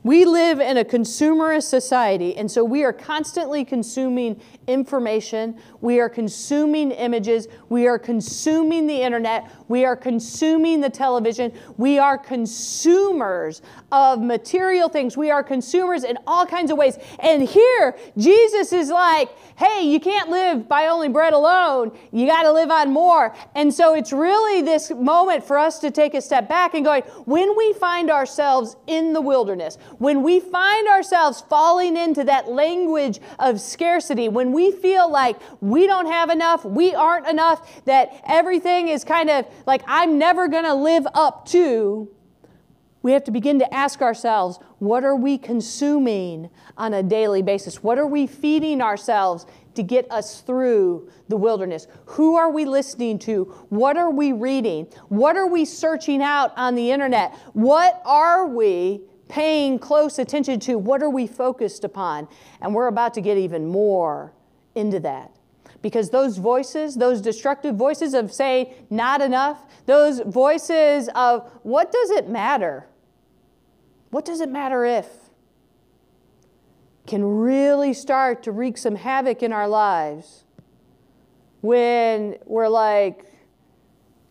We 0.04 0.26
live 0.26 0.60
in 0.60 0.78
a 0.78 0.84
consumerist 0.84 1.64
society, 1.64 2.36
and 2.36 2.52
so 2.52 2.64
we 2.64 2.84
are 2.84 2.92
constantly 2.92 3.64
consuming 3.64 4.42
information. 4.68 5.58
We 5.80 6.00
are 6.02 6.10
consuming 6.10 6.92
images. 6.92 7.48
We 7.70 7.88
are 7.88 7.98
consuming 7.98 8.88
the 8.88 9.02
internet. 9.02 9.50
We 9.70 9.86
are 9.86 9.96
consuming 9.96 10.82
the 10.82 10.90
television. 10.90 11.54
We 11.78 12.00
are 12.00 12.18
consumers 12.18 13.62
of 13.92 14.22
material 14.22 14.90
things. 14.90 15.16
We 15.16 15.32
are 15.32 15.44
consumers 15.44 16.04
in 16.04 16.18
all 16.28 16.46
kinds 16.46 16.70
of 16.70 16.78
ways. 16.78 16.98
And 17.20 17.42
here, 17.42 17.98
Jesus 18.18 18.74
is 18.74 18.90
like, 18.90 19.30
hey, 19.58 19.84
you 19.84 20.00
can't 20.00 20.30
live 20.30 20.68
by 20.68 20.88
only 20.88 21.10
bread 21.10 21.34
alone. 21.34 21.98
You 22.12 22.28
got 22.28 22.44
to 22.44 22.52
live 22.52 22.72
on 22.72 22.92
more. 22.92 23.34
And 23.56 23.74
so 23.74 23.96
it's 23.96 24.12
really 24.12 24.62
this 24.62 24.92
moment 24.92 25.46
for 25.46 25.58
us 25.58 25.80
to 25.80 25.92
take 25.92 26.14
a 26.14 26.22
step 26.22 26.50
back 26.50 26.74
and 26.74 26.84
going, 26.84 27.04
when 27.26 27.56
we 27.56 27.74
find 27.74 28.10
ourselves 28.10 28.76
in 28.88 29.14
the 29.14 29.22
wilderness, 29.22 29.78
when 29.98 30.24
we 30.24 30.40
find 30.40 30.88
ourselves 30.88 31.42
falling 31.42 31.98
into 31.98 32.24
that 32.26 32.50
language 32.50 33.20
of 33.40 33.60
scarcity, 33.60 34.30
when 34.30 34.52
we 34.52 34.72
feel 34.72 35.10
like 35.10 35.38
we 35.62 35.88
don't 35.88 36.08
have 36.08 36.30
enough, 36.30 36.66
we 36.66 36.94
aren't 36.94 37.28
enough, 37.28 37.86
that 37.86 38.22
everything 38.28 38.88
is 38.88 39.04
kind 39.04 39.30
of 39.30 39.46
like 39.66 39.84
I'm 39.88 40.18
never 40.18 40.48
going 40.48 40.66
to 40.66 40.76
live 40.76 41.06
up 41.14 41.48
to, 41.50 42.10
we 43.04 43.12
have 43.12 43.26
to 43.26 43.32
begin 43.32 43.60
to 43.60 43.72
ask 43.74 44.02
ourselves 44.02 44.58
what 44.80 45.04
are 45.04 45.16
we 45.16 45.38
consuming 45.38 46.50
on 46.78 46.94
a 46.94 47.04
daily 47.04 47.42
basis? 47.42 47.84
What 47.84 48.00
are 48.00 48.08
we 48.08 48.26
feeding 48.26 48.82
ourselves 48.82 49.46
to 49.76 49.84
get 49.84 50.10
us 50.10 50.42
through 50.42 51.10
the 51.28 51.36
wilderness? 51.36 51.88
Who 52.06 52.36
are 52.36 52.50
we 52.50 52.64
listening 52.66 53.20
to? 53.20 53.44
What 53.70 53.98
are 53.98 54.10
we 54.10 54.32
reading? 54.32 54.88
What 55.10 55.36
are 55.36 55.48
we 55.48 55.66
searching 55.66 56.22
out 56.22 56.54
on 56.56 56.76
the 56.76 56.92
internet? 56.92 57.34
What 57.52 58.02
are 58.06 58.48
we 58.48 59.02
paying 59.28 59.80
close 59.80 60.20
attention 60.20 60.60
to? 60.62 60.78
What 60.78 61.02
are 61.02 61.10
we 61.10 61.28
focused 61.28 61.84
upon? 61.84 62.28
And 62.62 62.74
we're 62.74 62.88
about 62.88 63.14
to 63.16 63.22
get 63.22 63.38
even 63.38 63.68
more 63.68 64.34
into 64.76 65.00
that. 65.02 65.32
Because 65.82 66.10
those 66.12 66.38
voices, 66.38 66.96
those 66.96 67.22
destructive 67.22 67.76
voices 67.76 68.14
of 68.14 68.32
say, 68.32 68.74
not 68.90 69.22
enough, 69.22 69.66
those 69.86 70.22
voices 70.22 71.10
of 71.14 71.50
what 71.64 71.92
does 71.92 72.10
it 72.12 72.30
matter? 72.30 72.88
What 74.12 74.26
does 74.26 74.40
it 74.40 74.50
matter 74.50 74.86
if? 74.86 75.08
Can 77.06 77.24
really 77.24 77.94
start 77.94 78.44
to 78.44 78.52
wreak 78.52 78.78
some 78.78 78.96
havoc 78.96 79.44
in 79.44 79.52
our 79.52 79.68
lives 79.68 80.46
when 81.60 82.38
we're 82.46 82.70
like, 82.70 83.26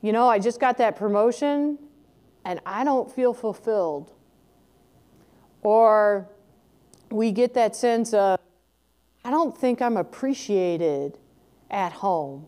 you 0.01 0.13
know, 0.13 0.29
I 0.29 0.39
just 0.39 0.59
got 0.59 0.79
that 0.79 0.97
promotion 0.97 1.79
and 2.45 2.61
I 2.65 2.85
don't 2.85 3.11
feel 3.11 3.35
fulfilled. 3.35 4.13
Or 5.63 6.29
we 7.11 7.33
get 7.33 7.55
that 7.55 7.75
sense 7.77 8.13
of, 8.13 8.39
I 9.25 9.31
don't 9.31 9.57
think 9.57 9.81
I'm 9.81 9.97
appreciated 9.97 11.19
at 11.71 11.93
home. 11.93 12.47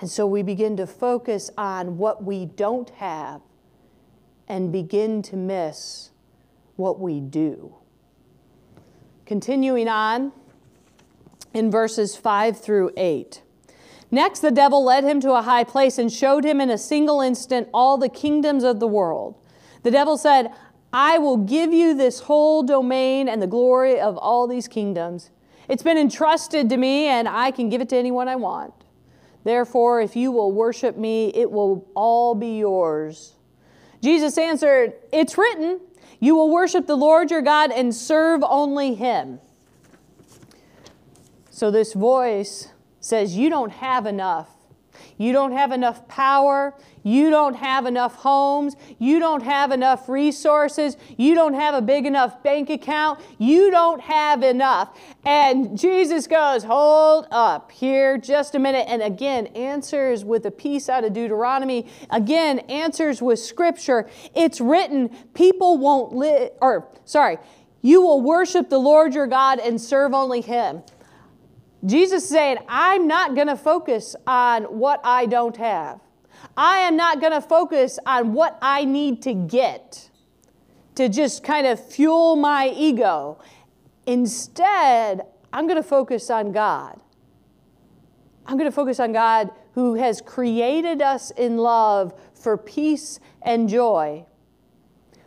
And 0.00 0.10
so 0.10 0.26
we 0.26 0.42
begin 0.42 0.76
to 0.78 0.86
focus 0.86 1.50
on 1.56 1.98
what 1.98 2.24
we 2.24 2.46
don't 2.46 2.90
have 2.90 3.42
and 4.48 4.72
begin 4.72 5.22
to 5.22 5.36
miss 5.36 6.10
what 6.76 6.98
we 6.98 7.20
do. 7.20 7.74
Continuing 9.26 9.88
on 9.88 10.32
in 11.54 11.70
verses 11.70 12.16
5 12.16 12.58
through 12.58 12.90
8. 12.96 13.42
Next, 14.10 14.40
the 14.40 14.50
devil 14.50 14.82
led 14.84 15.04
him 15.04 15.20
to 15.20 15.34
a 15.34 15.42
high 15.42 15.62
place 15.62 15.98
and 15.98 16.12
showed 16.12 16.44
him 16.44 16.60
in 16.60 16.70
a 16.70 16.78
single 16.78 17.20
instant 17.20 17.68
all 17.72 17.96
the 17.96 18.08
kingdoms 18.08 18.64
of 18.64 18.80
the 18.80 18.88
world. 18.88 19.36
The 19.82 19.90
devil 19.90 20.18
said, 20.18 20.52
I 20.92 21.18
will 21.18 21.36
give 21.36 21.72
you 21.72 21.94
this 21.94 22.20
whole 22.20 22.62
domain 22.62 23.28
and 23.28 23.40
the 23.40 23.46
glory 23.46 24.00
of 24.00 24.16
all 24.16 24.46
these 24.46 24.66
kingdoms. 24.66 25.30
It's 25.68 25.82
been 25.84 25.98
entrusted 25.98 26.68
to 26.70 26.76
me, 26.76 27.06
and 27.06 27.28
I 27.28 27.52
can 27.52 27.68
give 27.68 27.80
it 27.80 27.88
to 27.90 27.96
anyone 27.96 28.26
I 28.26 28.36
want. 28.36 28.74
Therefore, 29.44 30.00
if 30.00 30.16
you 30.16 30.32
will 30.32 30.52
worship 30.52 30.96
me, 30.96 31.28
it 31.28 31.50
will 31.50 31.88
all 31.94 32.34
be 32.34 32.58
yours. 32.58 33.34
Jesus 34.02 34.36
answered, 34.36 34.94
It's 35.12 35.38
written, 35.38 35.80
You 36.18 36.34
will 36.34 36.50
worship 36.50 36.86
the 36.86 36.96
Lord 36.96 37.30
your 37.30 37.42
God 37.42 37.70
and 37.70 37.94
serve 37.94 38.42
only 38.42 38.94
him. 38.94 39.38
So 41.50 41.70
this 41.70 41.92
voice 41.92 42.68
says, 42.98 43.36
You 43.36 43.48
don't 43.48 43.72
have 43.72 44.06
enough. 44.06 44.48
You 45.18 45.32
don't 45.32 45.52
have 45.52 45.72
enough 45.72 46.06
power. 46.08 46.74
You 47.02 47.30
don't 47.30 47.54
have 47.54 47.86
enough 47.86 48.16
homes. 48.16 48.76
You 48.98 49.18
don't 49.18 49.42
have 49.42 49.72
enough 49.72 50.08
resources. 50.08 50.96
You 51.16 51.34
don't 51.34 51.54
have 51.54 51.74
a 51.74 51.82
big 51.82 52.06
enough 52.06 52.42
bank 52.42 52.70
account. 52.70 53.20
You 53.38 53.70
don't 53.70 54.00
have 54.00 54.42
enough. 54.42 54.98
And 55.24 55.78
Jesus 55.78 56.26
goes, 56.26 56.64
Hold 56.64 57.26
up 57.30 57.72
here 57.72 58.18
just 58.18 58.54
a 58.54 58.58
minute. 58.58 58.86
And 58.88 59.02
again, 59.02 59.46
answers 59.48 60.24
with 60.24 60.46
a 60.46 60.50
piece 60.50 60.88
out 60.88 61.04
of 61.04 61.12
Deuteronomy. 61.12 61.86
Again, 62.10 62.60
answers 62.60 63.22
with 63.22 63.38
scripture. 63.38 64.08
It's 64.34 64.60
written, 64.60 65.08
people 65.34 65.78
won't 65.78 66.12
live, 66.12 66.50
or 66.60 66.88
sorry, 67.04 67.38
you 67.82 68.02
will 68.02 68.20
worship 68.20 68.68
the 68.68 68.78
Lord 68.78 69.14
your 69.14 69.26
God 69.26 69.58
and 69.58 69.80
serve 69.80 70.14
only 70.14 70.40
him. 70.40 70.82
Jesus 71.84 72.28
said, 72.28 72.58
I'm 72.68 73.06
not 73.06 73.34
going 73.34 73.46
to 73.46 73.56
focus 73.56 74.14
on 74.26 74.64
what 74.64 75.00
I 75.02 75.26
don't 75.26 75.56
have. 75.56 76.00
I 76.56 76.80
am 76.80 76.96
not 76.96 77.20
going 77.20 77.32
to 77.32 77.40
focus 77.40 77.98
on 78.06 78.32
what 78.32 78.58
I 78.60 78.84
need 78.84 79.22
to 79.22 79.34
get 79.34 80.10
to 80.96 81.08
just 81.08 81.42
kind 81.42 81.66
of 81.66 81.84
fuel 81.84 82.36
my 82.36 82.68
ego. 82.76 83.38
Instead, 84.06 85.22
I'm 85.52 85.66
going 85.66 85.82
to 85.82 85.88
focus 85.88 86.30
on 86.30 86.52
God. 86.52 87.00
I'm 88.46 88.56
going 88.56 88.68
to 88.68 88.74
focus 88.74 89.00
on 89.00 89.12
God 89.12 89.50
who 89.74 89.94
has 89.94 90.20
created 90.20 91.00
us 91.00 91.30
in 91.30 91.56
love 91.56 92.12
for 92.34 92.56
peace 92.56 93.20
and 93.42 93.68
joy, 93.68 94.26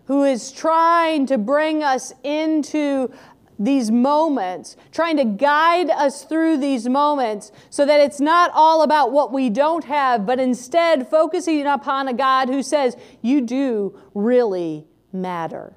who 0.05 0.23
is 0.23 0.51
trying 0.51 1.25
to 1.27 1.37
bring 1.37 1.83
us 1.83 2.13
into 2.23 3.11
these 3.59 3.91
moments, 3.91 4.75
trying 4.91 5.17
to 5.17 5.25
guide 5.25 5.89
us 5.89 6.23
through 6.23 6.57
these 6.57 6.87
moments 6.87 7.51
so 7.69 7.85
that 7.85 7.99
it's 7.99 8.19
not 8.19 8.51
all 8.53 8.81
about 8.81 9.11
what 9.11 9.31
we 9.31 9.49
don't 9.49 9.85
have, 9.85 10.25
but 10.25 10.39
instead 10.39 11.07
focusing 11.07 11.65
upon 11.65 12.07
a 12.07 12.13
God 12.13 12.49
who 12.49 12.63
says, 12.63 12.97
You 13.21 13.41
do 13.41 13.99
really 14.13 14.85
matter. 15.11 15.73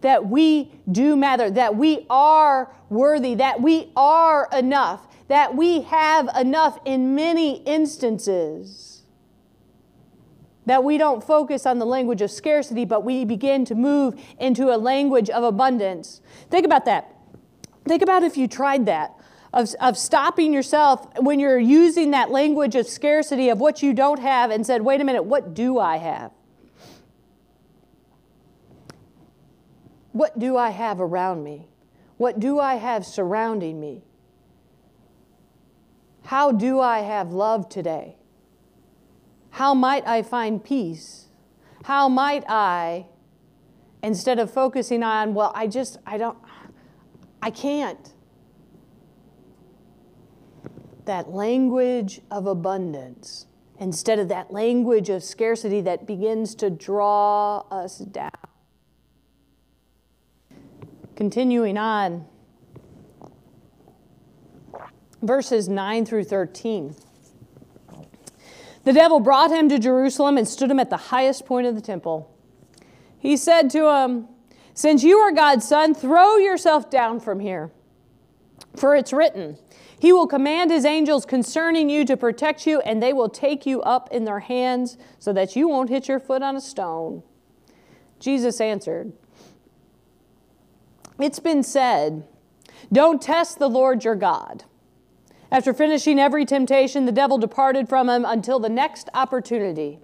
That 0.00 0.26
we 0.28 0.72
do 0.90 1.16
matter, 1.16 1.50
that 1.50 1.76
we 1.76 2.06
are 2.10 2.72
worthy, 2.90 3.34
that 3.36 3.60
we 3.60 3.90
are 3.96 4.48
enough, 4.52 5.08
that 5.28 5.56
we 5.56 5.82
have 5.82 6.28
enough 6.36 6.78
in 6.84 7.14
many 7.14 7.62
instances 7.62 8.96
that 10.66 10.82
we 10.82 10.98
don't 10.98 11.22
focus 11.22 11.64
on 11.64 11.78
the 11.78 11.86
language 11.86 12.20
of 12.20 12.30
scarcity, 12.30 12.84
but 12.84 13.04
we 13.04 13.24
begin 13.24 13.64
to 13.64 13.74
move 13.74 14.20
into 14.38 14.74
a 14.74 14.76
language 14.76 15.30
of 15.30 15.44
abundance. 15.44 16.20
Think 16.50 16.64
about 16.64 16.84
that. 16.84 17.14
Think 17.84 18.02
about 18.02 18.22
if 18.22 18.36
you 18.36 18.48
tried 18.48 18.86
that. 18.86 19.12
Of, 19.52 19.74
of 19.80 19.96
stopping 19.96 20.52
yourself 20.52 21.06
when 21.18 21.40
you're 21.40 21.58
using 21.58 22.10
that 22.10 22.30
language 22.30 22.74
of 22.74 22.86
scarcity 22.86 23.48
of 23.48 23.58
what 23.58 23.82
you 23.82 23.94
don't 23.94 24.18
have 24.18 24.50
and 24.50 24.66
said, 24.66 24.82
wait 24.82 25.00
a 25.00 25.04
minute, 25.04 25.22
what 25.22 25.54
do 25.54 25.78
I 25.78 25.96
have? 25.96 26.30
What 30.12 30.38
do 30.38 30.56
I 30.56 30.70
have 30.70 31.00
around 31.00 31.42
me? 31.44 31.68
What 32.16 32.40
do 32.40 32.58
I 32.58 32.74
have 32.74 33.06
surrounding 33.06 33.80
me? 33.80 34.02
How 36.24 36.52
do 36.52 36.80
I 36.80 37.00
have 37.00 37.32
love 37.32 37.68
today? 37.68 38.16
How 39.50 39.74
might 39.74 40.06
I 40.06 40.22
find 40.22 40.62
peace? 40.62 41.26
How 41.84 42.08
might 42.08 42.44
I, 42.48 43.06
instead 44.06 44.38
of 44.38 44.48
focusing 44.52 45.02
on, 45.02 45.34
well, 45.34 45.50
I 45.52 45.66
just, 45.66 45.98
I 46.06 46.16
don't, 46.16 46.38
I 47.42 47.50
can't. 47.50 48.14
That 51.06 51.30
language 51.30 52.20
of 52.30 52.46
abundance 52.46 53.46
instead 53.80 54.20
of 54.20 54.28
that 54.28 54.52
language 54.52 55.10
of 55.10 55.24
scarcity 55.24 55.80
that 55.80 56.06
begins 56.06 56.54
to 56.54 56.70
draw 56.70 57.64
us 57.68 57.98
down. 57.98 58.30
Continuing 61.16 61.76
on, 61.76 62.26
verses 65.20 65.68
9 65.68 66.06
through 66.06 66.24
13. 66.24 66.94
The 68.84 68.92
devil 68.92 69.18
brought 69.18 69.50
him 69.50 69.68
to 69.68 69.80
Jerusalem 69.80 70.38
and 70.38 70.46
stood 70.46 70.70
him 70.70 70.78
at 70.78 70.90
the 70.90 70.96
highest 70.96 71.44
point 71.44 71.66
of 71.66 71.74
the 71.74 71.80
temple. 71.80 72.35
He 73.18 73.36
said 73.36 73.70
to 73.70 73.88
him, 73.88 74.28
Since 74.74 75.02
you 75.02 75.18
are 75.18 75.32
God's 75.32 75.66
son, 75.66 75.94
throw 75.94 76.36
yourself 76.36 76.90
down 76.90 77.20
from 77.20 77.40
here. 77.40 77.70
For 78.76 78.94
it's 78.94 79.12
written, 79.12 79.58
He 79.98 80.12
will 80.12 80.26
command 80.26 80.70
His 80.70 80.84
angels 80.84 81.24
concerning 81.24 81.88
you 81.88 82.04
to 82.04 82.16
protect 82.16 82.66
you, 82.66 82.80
and 82.80 83.02
they 83.02 83.12
will 83.12 83.28
take 83.28 83.66
you 83.66 83.82
up 83.82 84.08
in 84.12 84.24
their 84.24 84.40
hands 84.40 84.98
so 85.18 85.32
that 85.32 85.56
you 85.56 85.68
won't 85.68 85.90
hit 85.90 86.08
your 86.08 86.20
foot 86.20 86.42
on 86.42 86.56
a 86.56 86.60
stone. 86.60 87.22
Jesus 88.20 88.60
answered, 88.60 89.12
It's 91.18 91.40
been 91.40 91.62
said, 91.62 92.26
Don't 92.92 93.20
test 93.20 93.58
the 93.58 93.68
Lord 93.68 94.04
your 94.04 94.16
God. 94.16 94.64
After 95.50 95.72
finishing 95.72 96.18
every 96.18 96.44
temptation, 96.44 97.06
the 97.06 97.12
devil 97.12 97.38
departed 97.38 97.88
from 97.88 98.08
him 98.08 98.24
until 98.24 98.58
the 98.58 98.68
next 98.68 99.08
opportunity. 99.14 100.00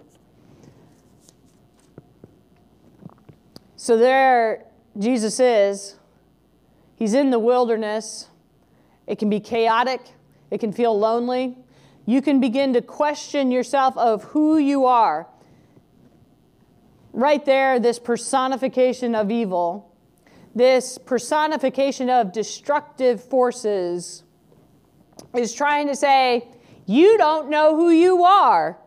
So 3.83 3.97
there 3.97 4.63
Jesus 4.97 5.41
is. 5.41 5.97
He's 6.95 7.13
in 7.13 7.31
the 7.31 7.37
wilderness. 7.37 8.29
It 9.07 9.19
can 9.19 9.29
be 9.29 9.41
chaotic, 9.41 9.99
it 10.51 10.59
can 10.59 10.71
feel 10.71 10.97
lonely. 10.97 11.57
You 12.05 12.21
can 12.21 12.39
begin 12.39 12.71
to 12.75 12.81
question 12.81 13.51
yourself 13.51 13.97
of 13.97 14.23
who 14.23 14.57
you 14.57 14.85
are. 14.85 15.27
Right 17.11 17.43
there, 17.43 17.77
this 17.77 17.99
personification 17.99 19.15
of 19.15 19.29
evil, 19.29 19.93
this 20.55 20.97
personification 20.97 22.09
of 22.09 22.31
destructive 22.31 23.21
forces 23.21 24.23
is 25.35 25.53
trying 25.53 25.87
to 25.87 25.95
say, 25.97 26.47
You 26.85 27.17
don't 27.17 27.49
know 27.49 27.75
who 27.75 27.89
you 27.89 28.23
are. 28.23 28.77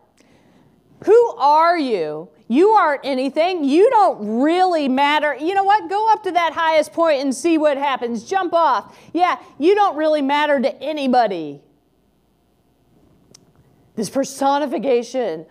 Who 1.03 1.35
are 1.35 1.77
you? 1.77 2.29
You 2.47 2.69
aren't 2.69 3.05
anything. 3.05 3.63
You 3.63 3.89
don't 3.89 4.41
really 4.41 4.87
matter. 4.87 5.35
You 5.35 5.53
know 5.53 5.65
what? 5.65 5.89
Go 5.89 6.11
up 6.11 6.23
to 6.23 6.31
that 6.31 6.53
highest 6.53 6.93
point 6.93 7.21
and 7.21 7.35
see 7.35 7.57
what 7.57 7.77
happens. 7.77 8.23
Jump 8.23 8.53
off. 8.53 8.97
Yeah, 9.13 9.37
you 9.57 9.75
don't 9.75 9.97
really 9.97 10.21
matter 10.21 10.59
to 10.59 10.81
anybody. 10.81 11.61
This 13.95 14.09
personification 14.09 15.45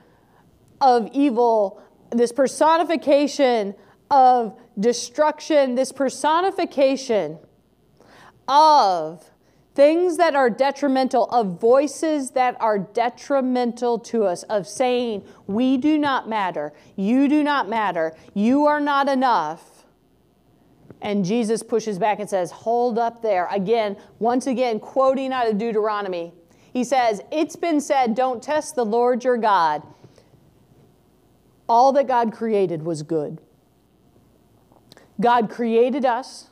of 0.80 1.08
evil, 1.12 1.82
this 2.10 2.32
personification 2.32 3.74
of 4.10 4.58
destruction, 4.78 5.74
this 5.74 5.92
personification 5.92 7.38
of 8.48 9.28
things 9.76 10.16
that 10.16 10.34
are 10.34 10.48
detrimental, 10.48 11.26
of 11.26 11.60
voices 11.60 12.30
that 12.30 12.56
are 12.60 12.78
detrimental 12.78 13.98
to 13.98 14.24
us, 14.24 14.42
of 14.44 14.66
saying, 14.66 15.22
we 15.46 15.76
do 15.76 15.98
not 15.98 16.28
matter, 16.28 16.72
you 16.96 17.28
do 17.28 17.44
not 17.44 17.68
matter, 17.68 18.16
you 18.34 18.64
are 18.64 18.80
not 18.80 19.06
enough. 19.06 19.84
And 21.02 21.26
Jesus 21.26 21.62
pushes 21.62 21.98
back 21.98 22.18
and 22.20 22.28
says, 22.28 22.50
Hold 22.50 22.98
up 22.98 23.20
there. 23.20 23.46
Again, 23.52 23.98
once 24.18 24.46
again, 24.46 24.80
quoting 24.80 25.30
out 25.30 25.46
of 25.46 25.58
Deuteronomy. 25.58 26.32
He 26.72 26.82
says, 26.82 27.20
It's 27.30 27.54
been 27.54 27.82
said, 27.82 28.14
don't 28.14 28.42
test 28.42 28.76
the 28.76 28.84
Lord 28.84 29.22
your 29.22 29.36
God. 29.36 29.82
All 31.68 31.92
that 31.92 32.06
God 32.06 32.32
created 32.32 32.82
was 32.82 33.02
good. 33.02 33.42
God 35.20 35.50
created 35.50 36.06
us 36.06 36.48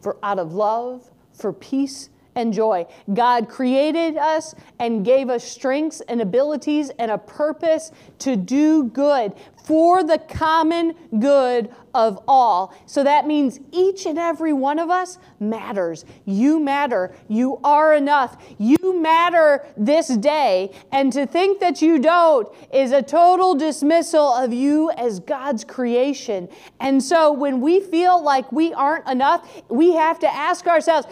for 0.00 0.16
out 0.22 0.38
of 0.38 0.52
love 0.52 1.10
for 1.34 1.52
peace 1.52 2.10
and 2.34 2.52
joy. 2.52 2.86
God 3.12 3.48
created 3.48 4.16
us 4.16 4.54
and 4.78 5.04
gave 5.04 5.30
us 5.30 5.44
strengths 5.44 6.00
and 6.02 6.20
abilities 6.20 6.90
and 6.98 7.10
a 7.10 7.18
purpose 7.18 7.92
to 8.20 8.36
do 8.36 8.84
good 8.84 9.32
for 9.64 10.02
the 10.02 10.18
common 10.18 10.94
good 11.18 11.74
of 11.94 12.20
all. 12.26 12.74
So 12.86 13.04
that 13.04 13.26
means 13.26 13.60
each 13.72 14.04
and 14.04 14.18
every 14.18 14.52
one 14.52 14.78
of 14.78 14.90
us 14.90 15.18
matters. 15.38 16.04
You 16.24 16.58
matter. 16.58 17.14
You 17.28 17.60
are 17.62 17.94
enough. 17.94 18.36
You 18.58 19.00
matter 19.00 19.64
this 19.76 20.08
day. 20.08 20.72
And 20.92 21.12
to 21.12 21.26
think 21.26 21.60
that 21.60 21.80
you 21.80 21.98
don't 21.98 22.48
is 22.72 22.92
a 22.92 23.02
total 23.02 23.54
dismissal 23.54 24.34
of 24.34 24.52
you 24.52 24.90
as 24.92 25.20
God's 25.20 25.64
creation. 25.64 26.48
And 26.80 27.02
so 27.02 27.32
when 27.32 27.60
we 27.60 27.80
feel 27.80 28.22
like 28.22 28.50
we 28.50 28.72
aren't 28.72 29.08
enough, 29.08 29.62
we 29.68 29.94
have 29.94 30.18
to 30.20 30.34
ask 30.34 30.66
ourselves 30.66 31.06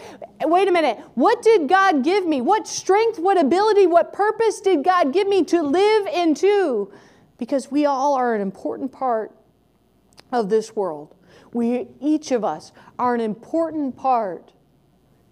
wait 0.45 0.67
a 0.67 0.71
minute, 0.71 0.99
what 1.15 1.41
did 1.41 1.69
God 1.69 2.03
give 2.03 2.25
me? 2.25 2.41
What 2.41 2.67
strength, 2.67 3.17
what 3.19 3.39
ability, 3.39 3.87
what 3.87 4.11
purpose 4.11 4.59
did 4.59 4.83
God 4.83 5.13
give 5.13 5.27
me 5.27 5.43
to 5.45 5.61
live 5.61 6.07
into? 6.07 6.91
Because 7.37 7.71
we 7.71 7.85
all 7.85 8.15
are 8.15 8.35
an 8.35 8.41
important 8.41 8.91
part 8.91 9.31
of 10.33 10.49
this 10.49 10.75
world. 10.75 11.15
We, 11.53 11.87
each 12.01 12.31
of 12.31 12.43
us, 12.43 12.71
are 12.99 13.15
an 13.15 13.21
important 13.21 13.95
part 13.95 14.51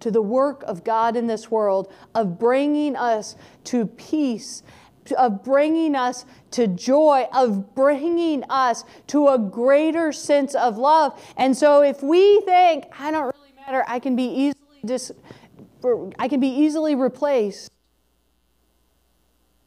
to 0.00 0.10
the 0.10 0.22
work 0.22 0.62
of 0.64 0.84
God 0.84 1.16
in 1.16 1.26
this 1.26 1.50
world, 1.50 1.92
of 2.14 2.38
bringing 2.38 2.96
us 2.96 3.36
to 3.64 3.86
peace, 3.86 4.62
of 5.16 5.44
bringing 5.44 5.94
us 5.94 6.24
to 6.52 6.66
joy, 6.66 7.26
of 7.32 7.74
bringing 7.74 8.44
us 8.48 8.84
to 9.08 9.28
a 9.28 9.38
greater 9.38 10.12
sense 10.12 10.54
of 10.54 10.78
love. 10.78 11.20
And 11.36 11.56
so 11.56 11.82
if 11.82 12.02
we 12.02 12.40
think, 12.42 12.84
I 12.98 13.10
don't 13.10 13.24
really 13.24 13.54
matter, 13.66 13.84
I 13.86 13.98
can 13.98 14.16
be 14.16 14.24
easily 14.24 14.80
dis- 14.84 15.12
I 16.18 16.28
can 16.28 16.38
be 16.38 16.48
easily 16.48 16.94
replaced, 16.94 17.70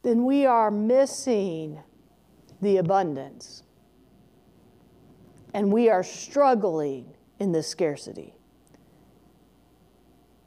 then 0.02 0.24
we 0.24 0.46
are 0.46 0.70
missing 0.70 1.80
the 2.62 2.78
abundance. 2.78 3.62
And 5.56 5.72
we 5.72 5.88
are 5.88 6.02
struggling 6.02 7.14
in 7.38 7.50
this 7.50 7.66
scarcity. 7.66 8.34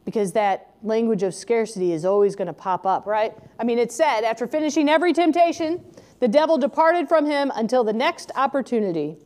Because 0.06 0.34
that 0.34 0.76
language 0.84 1.24
of 1.24 1.34
scarcity 1.34 1.94
is 1.94 2.06
always 2.06 2.36
going 2.36 2.46
to 2.46 2.54
pop 2.54 2.86
up, 2.86 3.08
right? 3.08 3.34
I 3.60 3.64
mean, 3.64 3.80
it 3.80 3.92
said, 3.92 4.22
after 4.22 4.46
finishing 4.46 4.88
every 4.88 5.12
temptation, 5.12 5.84
the 6.20 6.28
devil 6.28 6.60
departed 6.60 7.10
from 7.10 7.26
him 7.26 7.52
until 7.56 7.84
the 7.84 7.92
next 7.92 8.32
opportunity. 8.36 9.18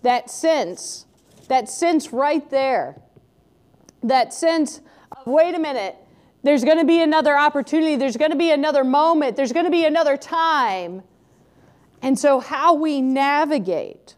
That 0.00 0.30
sense, 0.30 1.04
that 1.48 1.68
sense 1.68 2.10
right 2.10 2.48
there, 2.48 2.98
that 4.02 4.32
sense 4.32 4.80
of, 5.12 5.26
wait 5.26 5.54
a 5.54 5.58
minute, 5.58 5.96
there's 6.42 6.64
going 6.64 6.78
to 6.78 6.86
be 6.86 7.02
another 7.02 7.36
opportunity, 7.36 7.96
there's 7.96 8.16
going 8.16 8.30
to 8.30 8.36
be 8.38 8.50
another 8.50 8.82
moment, 8.82 9.36
there's 9.36 9.52
going 9.52 9.66
to 9.66 9.70
be 9.70 9.84
another 9.84 10.16
time. 10.16 11.02
And 12.00 12.18
so, 12.18 12.40
how 12.40 12.72
we 12.72 13.02
navigate, 13.02 14.14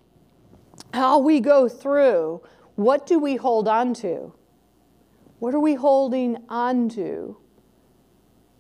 how 0.92 1.18
we 1.18 1.40
go 1.40 1.68
through, 1.68 2.42
what 2.74 3.07
do 3.07 3.18
we 3.18 3.37
hold 3.37 3.68
on 3.68 3.94
to? 3.94 4.33
What 5.38 5.55
are 5.55 5.61
we 5.61 5.74
holding 5.74 6.37
on 6.48 6.88
to 6.90 7.37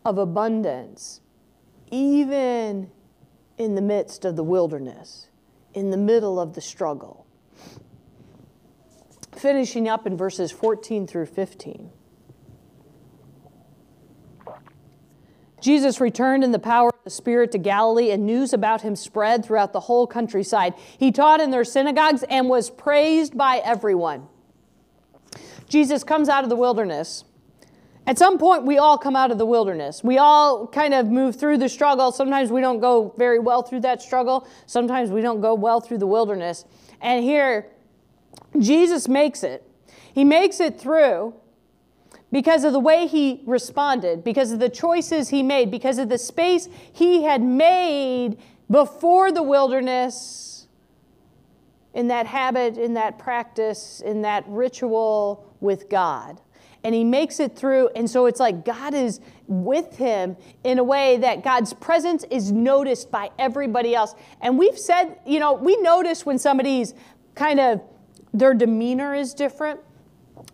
of 0.04 0.18
abundance, 0.18 1.20
even 1.90 2.90
in 3.58 3.74
the 3.74 3.82
midst 3.82 4.24
of 4.24 4.36
the 4.36 4.44
wilderness, 4.44 5.28
in 5.74 5.90
the 5.90 5.96
middle 5.96 6.40
of 6.40 6.54
the 6.54 6.60
struggle? 6.60 7.26
Finishing 9.36 9.88
up 9.88 10.06
in 10.06 10.16
verses 10.16 10.50
14 10.50 11.06
through 11.06 11.26
15. 11.26 11.90
Jesus 15.60 16.00
returned 16.00 16.44
in 16.44 16.52
the 16.52 16.58
power 16.58 16.88
of 16.88 17.04
the 17.04 17.10
Spirit 17.10 17.52
to 17.52 17.58
Galilee, 17.58 18.10
and 18.10 18.26
news 18.26 18.52
about 18.52 18.82
him 18.82 18.96
spread 18.96 19.44
throughout 19.44 19.72
the 19.72 19.80
whole 19.80 20.06
countryside. 20.06 20.74
He 20.98 21.12
taught 21.12 21.40
in 21.40 21.50
their 21.50 21.64
synagogues 21.64 22.22
and 22.24 22.48
was 22.48 22.70
praised 22.70 23.36
by 23.36 23.58
everyone. 23.64 24.28
Jesus 25.68 26.02
comes 26.02 26.28
out 26.28 26.44
of 26.44 26.50
the 26.50 26.56
wilderness. 26.56 27.24
At 28.06 28.18
some 28.18 28.38
point, 28.38 28.64
we 28.64 28.78
all 28.78 28.98
come 28.98 29.14
out 29.14 29.30
of 29.30 29.38
the 29.38 29.46
wilderness. 29.46 30.02
We 30.02 30.18
all 30.18 30.66
kind 30.66 30.94
of 30.94 31.06
move 31.06 31.36
through 31.38 31.58
the 31.58 31.68
struggle. 31.68 32.10
Sometimes 32.10 32.50
we 32.50 32.60
don't 32.60 32.80
go 32.80 33.14
very 33.16 33.38
well 33.38 33.62
through 33.62 33.80
that 33.80 34.02
struggle. 34.02 34.48
Sometimes 34.66 35.10
we 35.10 35.20
don't 35.20 35.40
go 35.40 35.54
well 35.54 35.80
through 35.80 35.98
the 35.98 36.06
wilderness. 36.06 36.64
And 37.00 37.22
here, 37.22 37.66
Jesus 38.58 39.06
makes 39.06 39.42
it. 39.44 39.64
He 40.12 40.24
makes 40.24 40.58
it 40.58 40.80
through 40.80 41.34
because 42.32 42.64
of 42.64 42.72
the 42.72 42.80
way 42.80 43.06
he 43.06 43.42
responded, 43.44 44.22
because 44.22 44.52
of 44.52 44.60
the 44.60 44.68
choices 44.68 45.30
he 45.30 45.42
made, 45.42 45.70
because 45.70 45.98
of 45.98 46.08
the 46.08 46.18
space 46.18 46.68
he 46.92 47.24
had 47.24 47.42
made 47.42 48.38
before 48.70 49.32
the 49.32 49.42
wilderness 49.42 50.68
in 51.92 52.08
that 52.08 52.26
habit, 52.26 52.78
in 52.78 52.94
that 52.94 53.18
practice, 53.18 54.00
in 54.00 54.22
that 54.22 54.44
ritual 54.46 55.52
with 55.60 55.88
God. 55.88 56.40
And 56.82 56.94
he 56.94 57.04
makes 57.04 57.40
it 57.40 57.56
through, 57.56 57.90
and 57.94 58.08
so 58.08 58.26
it's 58.26 58.40
like 58.40 58.64
God 58.64 58.94
is 58.94 59.20
with 59.48 59.96
him 59.96 60.36
in 60.64 60.78
a 60.78 60.84
way 60.84 61.18
that 61.18 61.42
God's 61.42 61.74
presence 61.74 62.24
is 62.30 62.52
noticed 62.52 63.10
by 63.10 63.30
everybody 63.38 63.94
else. 63.94 64.14
And 64.40 64.56
we've 64.56 64.78
said, 64.78 65.18
you 65.26 65.40
know, 65.40 65.52
we 65.52 65.76
notice 65.78 66.24
when 66.24 66.38
somebody's 66.38 66.94
kind 67.34 67.60
of, 67.60 67.82
their 68.32 68.54
demeanor 68.54 69.14
is 69.14 69.34
different 69.34 69.80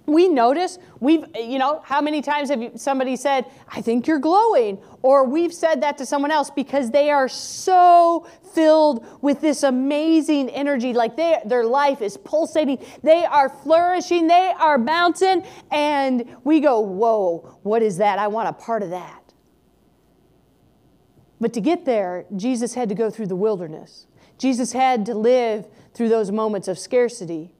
we 0.06 0.28
notice 0.28 0.78
we've 1.00 1.24
you 1.34 1.58
know 1.58 1.82
how 1.84 2.00
many 2.00 2.22
times 2.22 2.48
have 2.48 2.72
somebody 2.76 3.16
said 3.16 3.44
i 3.68 3.80
think 3.80 4.06
you're 4.06 4.18
glowing 4.18 4.78
or 5.02 5.24
we've 5.24 5.52
said 5.52 5.82
that 5.82 5.98
to 5.98 6.06
someone 6.06 6.30
else 6.30 6.48
because 6.50 6.90
they 6.90 7.10
are 7.10 7.28
so 7.28 8.26
filled 8.54 9.04
with 9.20 9.40
this 9.40 9.62
amazing 9.62 10.48
energy 10.50 10.92
like 10.92 11.16
they, 11.16 11.38
their 11.44 11.64
life 11.64 12.00
is 12.00 12.16
pulsating 12.16 12.78
they 13.02 13.24
are 13.24 13.48
flourishing 13.48 14.26
they 14.26 14.52
are 14.58 14.78
bouncing 14.78 15.44
and 15.70 16.24
we 16.44 16.60
go 16.60 16.80
whoa 16.80 17.58
what 17.62 17.82
is 17.82 17.96
that? 17.98 18.18
I 18.18 18.28
want 18.28 18.48
a 18.48 18.52
part 18.52 18.84
of 18.84 18.90
that. 18.90 19.34
But 21.40 21.52
to 21.54 21.60
get 21.60 21.84
there 21.84 22.24
jesus 22.34 22.74
had 22.74 22.88
to 22.88 22.94
go 22.94 23.10
through 23.10 23.26
the 23.26 23.36
wilderness. 23.36 24.06
Jesus 24.38 24.72
had 24.72 25.06
to 25.06 25.14
live 25.14 25.66
through 25.94 26.10
those 26.10 26.30
moments 26.30 26.68
of 26.68 26.78
scarcity 26.78 27.52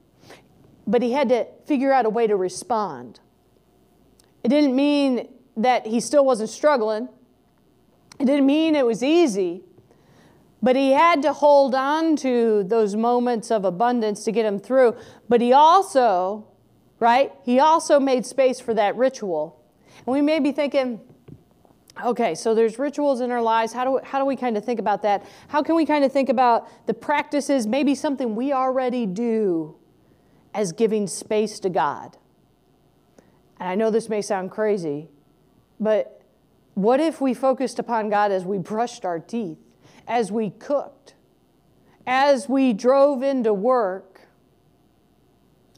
but 0.87 1.03
he 1.03 1.13
had 1.13 1.29
to 1.31 1.47
figure 1.67 1.93
out 1.93 2.07
a 2.07 2.11
way 2.11 2.27
to 2.27 2.37
respond. 2.37 3.21
It 4.45 4.49
didn't 4.49 4.77
mean 4.77 5.29
that 5.57 5.87
he 5.87 6.01
still 6.01 6.25
wasn't 6.25 6.51
struggling, 6.51 7.09
it 8.19 8.25
didn't 8.25 8.47
mean 8.47 8.75
it 8.75 8.87
was 8.87 9.03
easy, 9.03 9.63
but 10.63 10.77
he 10.77 10.93
had 10.93 11.23
to 11.23 11.33
hold 11.33 11.75
on 11.75 12.17
to 12.17 12.65
those 12.65 12.97
moments 12.97 13.51
of 13.51 13.65
abundance 13.65 14.25
to 14.25 14.33
get 14.33 14.47
him 14.47 14.59
through. 14.59 14.97
But 15.29 15.41
he 15.41 15.53
also, 15.53 16.47
right, 16.99 17.33
he 17.45 17.61
also 17.61 18.01
made 18.01 18.25
space 18.25 18.59
for 18.59 18.73
that 18.75 18.97
ritual. 18.97 19.63
And 19.99 20.07
we 20.07 20.23
may 20.23 20.39
be 20.39 20.53
thinking, 20.53 21.01
Okay, 22.05 22.35
so 22.35 22.55
there's 22.55 22.79
rituals 22.79 23.23
in 23.23 23.31
our 23.31 23.41
lives. 23.41 23.73
How 23.73 23.85
do, 23.85 24.01
how 24.05 24.19
do 24.19 24.27
we 24.27 24.37
kind 24.37 24.59
of 24.59 24.65
think 24.65 24.79
about 24.79 25.01
that? 25.03 25.25
How 25.49 25.63
can 25.63 25.77
we 25.77 25.87
kind 25.87 26.05
of 26.05 26.13
think 26.13 26.29
about 26.29 26.87
the 26.87 26.93
practices, 26.93 27.67
maybe 27.67 27.95
something 27.95 28.37
we 28.37 28.53
already 28.53 29.07
do 29.07 29.75
as 30.57 30.73
giving 30.73 31.07
space 31.07 31.61
to 31.61 31.69
God. 31.69 32.17
And 33.61 33.69
I 33.69 33.75
know 33.75 33.91
this 33.91 34.09
may 34.09 34.23
sound 34.23 34.51
crazy, 34.51 35.09
but 35.79 36.23
what 36.73 36.99
if 36.99 37.21
we 37.21 37.35
focused 37.35 37.79
upon 37.79 38.09
God 38.09 38.33
as 38.33 38.47
we 38.47 38.57
brushed 38.57 39.05
our 39.05 39.19
teeth, 39.19 39.59
as 40.09 40.33
we 40.33 40.51
cooked, 40.51 41.15
as 42.07 42.49
we 42.49 42.73
drove 42.73 43.23
into 43.23 43.53
work, 43.53 44.23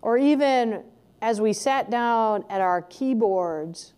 or 0.01 0.17
even 0.17 0.85
as 1.21 1.41
we 1.41 1.53
sat 1.53 1.91
down 1.91 2.45
at 2.49 2.61
our 2.61 2.83
keyboards 2.83 3.95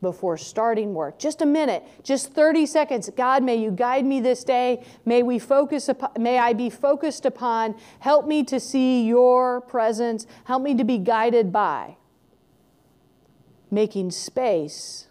before 0.00 0.36
starting 0.38 0.94
work. 0.94 1.18
Just 1.18 1.42
a 1.42 1.46
minute, 1.46 1.84
just 2.02 2.32
30 2.32 2.66
seconds. 2.66 3.10
God, 3.16 3.42
may 3.42 3.56
you 3.56 3.70
guide 3.70 4.04
me 4.04 4.20
this 4.20 4.44
day. 4.44 4.84
May 5.04 5.22
we 5.22 5.38
focus 5.38 5.88
upon, 5.88 6.10
may 6.18 6.38
I 6.38 6.52
be 6.52 6.70
focused 6.70 7.26
upon. 7.26 7.74
Help 7.98 8.26
me 8.26 8.42
to 8.44 8.58
see 8.58 9.04
your 9.06 9.60
presence. 9.60 10.26
Help 10.44 10.62
me 10.62 10.74
to 10.74 10.84
be 10.84 10.98
guided 10.98 11.52
by 11.52 11.96
making 13.70 14.10
space 14.10 15.08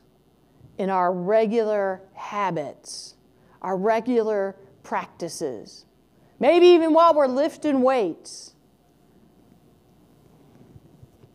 in 0.78 0.90
our 0.90 1.14
regular 1.14 2.02
habits, 2.14 3.16
our 3.62 3.78
regular 3.78 4.56
practices. 4.84 5.86
Maybe 6.40 6.68
even 6.68 6.94
while 6.94 7.14
we're 7.14 7.28
lifting 7.28 7.82
weights, 7.82 8.56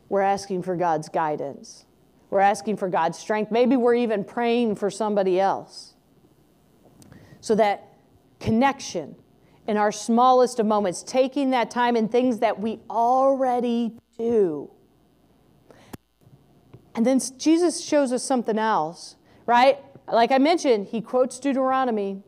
we're 0.08 0.22
asking 0.22 0.62
for 0.62 0.76
God's 0.76 1.08
guidance. 1.08 1.83
We're 2.34 2.40
asking 2.40 2.78
for 2.78 2.88
God's 2.88 3.16
strength. 3.16 3.52
Maybe 3.52 3.76
we're 3.76 3.94
even 3.94 4.24
praying 4.24 4.74
for 4.74 4.90
somebody 4.90 5.38
else. 5.38 5.94
So 7.40 7.54
that 7.54 7.92
connection 8.40 9.14
in 9.68 9.76
our 9.76 9.92
smallest 9.92 10.58
of 10.58 10.66
moments, 10.66 11.04
taking 11.04 11.50
that 11.50 11.70
time 11.70 11.94
in 11.94 12.08
things 12.08 12.40
that 12.40 12.58
we 12.58 12.80
already 12.90 13.92
do. 14.18 14.68
And 16.96 17.06
then 17.06 17.20
Jesus 17.38 17.84
shows 17.84 18.10
us 18.10 18.24
something 18.24 18.58
else, 18.58 19.14
right? 19.46 19.78
Like 20.12 20.32
I 20.32 20.38
mentioned, 20.38 20.88
he 20.88 21.00
quotes 21.00 21.38
Deuteronomy 21.38 22.24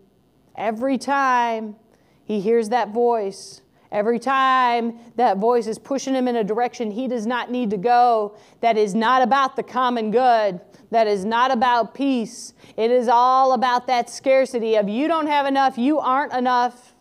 every 0.55 0.99
time 0.99 1.75
he 2.23 2.41
hears 2.41 2.69
that 2.69 2.91
voice. 2.91 3.61
Every 3.93 4.19
time 4.19 4.99
that 5.17 5.39
voice 5.39 5.67
is 5.67 5.79
pushing 5.79 6.15
him 6.15 6.29
in 6.29 6.37
a 6.37 6.45
direction 6.45 6.91
he 6.91 7.09
does 7.09 7.27
not 7.27 7.51
need 7.51 7.71
to 7.71 7.77
go, 7.77 8.37
that 8.61 8.77
is 8.77 8.95
not 8.95 9.23
about 9.23 9.57
the 9.57 9.63
common 9.63 10.11
good, 10.11 10.61
that 10.91 11.07
is 11.07 11.25
not 11.25 11.51
about 11.51 11.95
peace. 11.95 12.53
It 12.77 12.91
is 12.91 13.09
all 13.09 13.53
about 13.53 13.87
that 13.87 14.11
scarcity 14.11 14.77
of 14.77 14.89
you 14.89 15.09
don't 15.09 15.27
have 15.27 15.47
enough, 15.47 15.79
you 15.79 15.99
aren't 15.99 16.33
enough. 16.33 16.95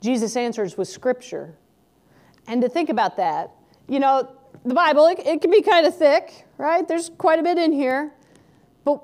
Jesus 0.00 0.36
answers 0.36 0.76
with 0.76 0.88
scripture. 0.88 1.56
And 2.46 2.60
to 2.62 2.68
think 2.68 2.88
about 2.88 3.16
that, 3.18 3.52
you 3.88 4.00
know, 4.00 4.36
the 4.64 4.74
Bible, 4.74 5.06
it, 5.06 5.20
it 5.20 5.40
can 5.40 5.50
be 5.50 5.62
kind 5.62 5.86
of 5.86 5.96
thick, 5.96 6.46
right? 6.58 6.86
There's 6.86 7.10
quite 7.10 7.38
a 7.38 7.42
bit 7.42 7.58
in 7.58 7.72
here. 7.72 8.12
But 8.84 9.02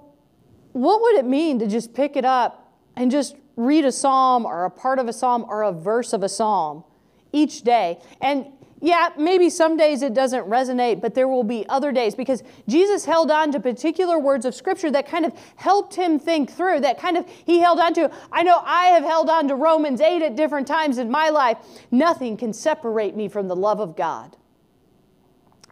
what 0.72 1.00
would 1.00 1.16
it 1.16 1.24
mean 1.24 1.58
to 1.60 1.66
just 1.66 1.94
pick 1.94 2.16
it 2.16 2.24
up 2.24 2.72
and 2.96 3.10
just 3.10 3.36
read 3.58 3.84
a 3.84 3.92
psalm 3.92 4.46
or 4.46 4.64
a 4.64 4.70
part 4.70 5.00
of 5.00 5.08
a 5.08 5.12
psalm 5.12 5.44
or 5.48 5.64
a 5.64 5.72
verse 5.72 6.12
of 6.12 6.22
a 6.22 6.28
psalm 6.28 6.84
each 7.32 7.62
day. 7.62 7.98
And 8.20 8.46
yeah, 8.80 9.08
maybe 9.18 9.50
some 9.50 9.76
days 9.76 10.02
it 10.02 10.14
doesn't 10.14 10.48
resonate, 10.48 11.00
but 11.00 11.16
there 11.16 11.26
will 11.26 11.42
be 11.42 11.68
other 11.68 11.90
days 11.90 12.14
because 12.14 12.44
Jesus 12.68 13.04
held 13.04 13.32
on 13.32 13.50
to 13.50 13.58
particular 13.58 14.16
words 14.16 14.44
of 14.44 14.54
scripture 14.54 14.92
that 14.92 15.08
kind 15.08 15.26
of 15.26 15.32
helped 15.56 15.96
him 15.96 16.20
think 16.20 16.52
through, 16.52 16.80
that 16.80 17.00
kind 17.00 17.16
of 17.16 17.28
he 17.44 17.58
held 17.58 17.80
on 17.80 17.92
to. 17.94 18.08
I 18.30 18.44
know 18.44 18.62
I 18.64 18.86
have 18.86 19.02
held 19.02 19.28
on 19.28 19.48
to 19.48 19.56
Romans 19.56 20.00
8 20.00 20.22
at 20.22 20.36
different 20.36 20.68
times 20.68 20.98
in 20.98 21.10
my 21.10 21.28
life. 21.28 21.58
Nothing 21.90 22.36
can 22.36 22.52
separate 22.52 23.16
me 23.16 23.26
from 23.26 23.48
the 23.48 23.56
love 23.56 23.80
of 23.80 23.96
God. 23.96 24.36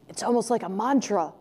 It's 0.08 0.24
almost 0.24 0.50
like 0.50 0.64
a 0.64 0.68
mantra 0.68 1.32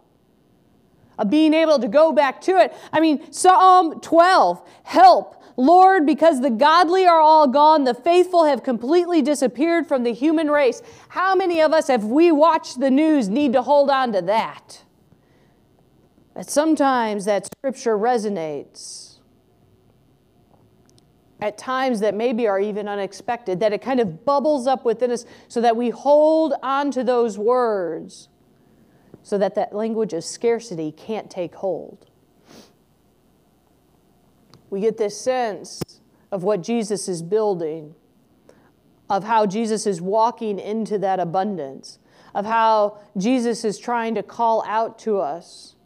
of 1.17 1.29
being 1.31 1.55
able 1.55 1.79
to 1.79 1.87
go 1.87 2.11
back 2.11 2.41
to 2.41 2.57
it. 2.59 2.73
I 2.93 2.99
mean, 2.99 3.31
Psalm 3.31 3.99
12, 4.01 4.61
help. 4.83 5.41
Lord, 5.57 6.05
because 6.05 6.41
the 6.41 6.49
godly 6.49 7.05
are 7.05 7.19
all 7.19 7.47
gone, 7.47 7.85
the 7.85 7.93
faithful 7.93 8.45
have 8.45 8.63
completely 8.63 9.21
disappeared 9.21 9.87
from 9.87 10.03
the 10.03 10.13
human 10.13 10.51
race. 10.51 10.81
How 11.09 11.35
many 11.35 11.61
of 11.61 11.71
us, 11.71 11.89
if 11.89 12.03
we 12.03 12.31
watch 12.31 12.75
the 12.75 12.91
news, 12.91 13.29
need 13.29 13.53
to 13.53 13.61
hold 13.61 13.89
on 13.89 14.11
to 14.13 14.21
that? 14.23 14.83
That 16.33 16.49
sometimes 16.49 17.25
that 17.25 17.45
scripture 17.45 17.97
resonates. 17.97 19.19
At 21.39 21.57
times 21.57 22.01
that 22.01 22.15
maybe 22.15 22.47
are 22.47 22.59
even 22.59 22.87
unexpected, 22.87 23.59
that 23.61 23.71
it 23.71 23.81
kind 23.81 23.99
of 23.99 24.25
bubbles 24.25 24.67
up 24.67 24.83
within 24.83 25.11
us 25.11 25.25
so 25.47 25.61
that 25.61 25.77
we 25.77 25.89
hold 25.89 26.53
on 26.63 26.91
to 26.91 27.03
those 27.03 27.37
words 27.37 28.29
so 29.25 29.39
that 29.39 29.55
that 29.55 29.73
language 29.73 30.13
of 30.13 30.23
scarcity 30.23 30.91
can't 30.91 31.31
take 31.31 31.55
hold. 31.55 32.05
We 34.75 34.81
get 34.81 34.97
this 34.97 35.17
sense 35.17 35.81
of 36.33 36.43
what 36.43 36.61
Jesus 36.61 37.07
is 37.07 37.21
building, 37.21 37.95
of 39.09 39.23
how 39.23 39.45
Jesus 39.45 39.87
is 39.87 40.01
walking 40.01 40.59
into 40.59 40.97
that 40.97 41.17
abundance, 41.17 41.97
of 42.33 42.45
how 42.45 42.97
Jesus 43.15 43.63
is 43.63 43.79
trying 43.79 44.15
to 44.15 44.21
call 44.21 44.65
out 44.67 44.99
to 44.99 45.19
us, 45.19 45.77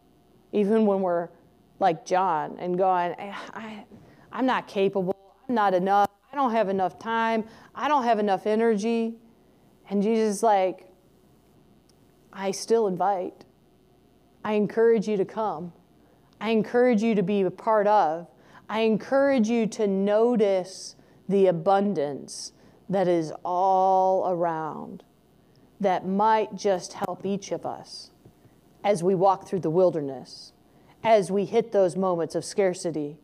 even 0.50 0.86
when 0.86 1.02
we're 1.02 1.28
like 1.78 2.04
John 2.04 2.56
and 2.58 2.76
going, 2.76 3.14
eh, 3.16 3.32
I, 3.54 3.84
am 4.32 4.46
not 4.46 4.66
capable, 4.66 5.14
I'm 5.48 5.54
not 5.54 5.72
enough, 5.72 6.08
I 6.32 6.34
don't 6.34 6.50
have 6.50 6.68
enough 6.68 6.98
time, 6.98 7.44
I 7.76 7.86
don't 7.86 8.02
have 8.02 8.18
enough 8.18 8.44
energy. 8.44 9.14
And 9.88 10.02
Jesus 10.02 10.38
is 10.38 10.42
like, 10.42 10.88
I 12.32 12.50
still 12.50 12.88
invite. 12.88 13.44
I 14.44 14.54
encourage 14.54 15.06
you 15.06 15.16
to 15.16 15.24
come. 15.24 15.72
I 16.40 16.50
encourage 16.50 17.04
you 17.04 17.14
to 17.14 17.22
be 17.22 17.42
a 17.42 17.52
part 17.52 17.86
of. 17.86 18.26
I 18.70 18.82
encourage 18.82 19.48
you 19.48 19.66
to 19.66 19.88
notice 19.88 20.94
the 21.28 21.48
abundance 21.48 22.52
that 22.88 23.08
is 23.08 23.32
all 23.44 24.30
around 24.30 25.02
that 25.80 26.06
might 26.06 26.54
just 26.54 26.92
help 26.92 27.26
each 27.26 27.50
of 27.50 27.66
us 27.66 28.12
as 28.84 29.02
we 29.02 29.16
walk 29.16 29.48
through 29.48 29.58
the 29.58 29.70
wilderness, 29.70 30.52
as 31.02 31.32
we 31.32 31.46
hit 31.46 31.72
those 31.72 31.96
moments 31.96 32.36
of 32.36 32.44
scarcity, 32.44 33.18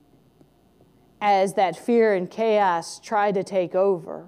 as 1.21 1.55
that 1.55 1.77
fear 1.77 2.13
and 2.13 2.29
chaos 2.29 2.99
try 2.99 3.31
to 3.31 3.45
take 3.45 3.77
over. 3.77 4.27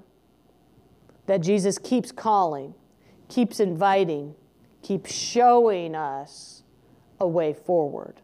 That 1.26 1.38
Jesus 1.38 1.78
keeps 1.78 2.12
calling, 2.12 2.74
keeps 3.28 3.58
inviting, 3.58 4.36
keeps 4.82 5.12
showing 5.12 5.96
us 5.96 6.62
a 7.18 7.26
way 7.26 7.52
forward. 7.52 8.20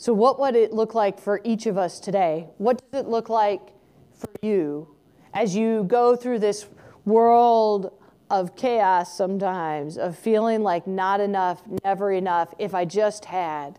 So, 0.00 0.14
what 0.14 0.40
would 0.40 0.56
it 0.56 0.72
look 0.72 0.94
like 0.94 1.20
for 1.20 1.42
each 1.44 1.66
of 1.66 1.76
us 1.76 2.00
today? 2.00 2.48
What 2.56 2.80
does 2.90 3.02
it 3.02 3.06
look 3.06 3.28
like 3.28 3.74
for 4.14 4.30
you 4.40 4.96
as 5.34 5.54
you 5.54 5.84
go 5.84 6.16
through 6.16 6.38
this 6.38 6.66
world 7.04 7.92
of 8.30 8.56
chaos 8.56 9.14
sometimes, 9.14 9.98
of 9.98 10.16
feeling 10.16 10.62
like 10.62 10.86
not 10.86 11.20
enough, 11.20 11.60
never 11.84 12.12
enough, 12.12 12.54
if 12.58 12.74
I 12.74 12.86
just 12.86 13.26
had? 13.26 13.78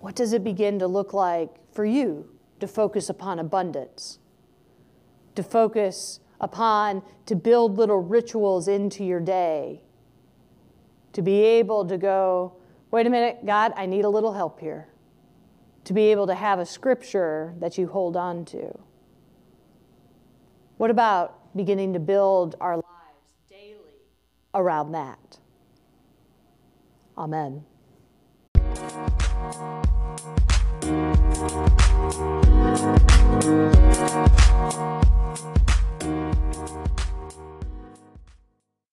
What 0.00 0.16
does 0.16 0.32
it 0.32 0.42
begin 0.42 0.80
to 0.80 0.88
look 0.88 1.12
like 1.12 1.50
for 1.72 1.84
you 1.84 2.28
to 2.58 2.66
focus 2.66 3.08
upon 3.08 3.38
abundance? 3.38 4.18
To 5.36 5.44
focus 5.44 6.18
upon, 6.40 7.04
to 7.26 7.36
build 7.36 7.78
little 7.78 8.02
rituals 8.02 8.66
into 8.66 9.04
your 9.04 9.20
day 9.20 9.82
to 11.12 11.22
be 11.22 11.42
able 11.42 11.84
to 11.86 11.98
go, 11.98 12.54
wait 12.90 13.06
a 13.06 13.10
minute, 13.10 13.44
God, 13.44 13.72
I 13.76 13.86
need 13.86 14.04
a 14.04 14.08
little 14.08 14.32
help 14.32 14.60
here. 14.60 14.88
To 15.84 15.92
be 15.92 16.10
able 16.10 16.26
to 16.26 16.34
have 16.34 16.58
a 16.58 16.66
scripture 16.66 17.54
that 17.58 17.78
you 17.78 17.86
hold 17.86 18.16
on 18.16 18.44
to. 18.46 18.78
What 20.76 20.90
about 20.90 21.56
beginning 21.56 21.94
to 21.94 22.00
build 22.00 22.56
our 22.60 22.76
lives 22.76 23.34
daily 23.48 23.76
around 24.54 24.92
that? 24.92 25.38
Amen. 27.16 27.64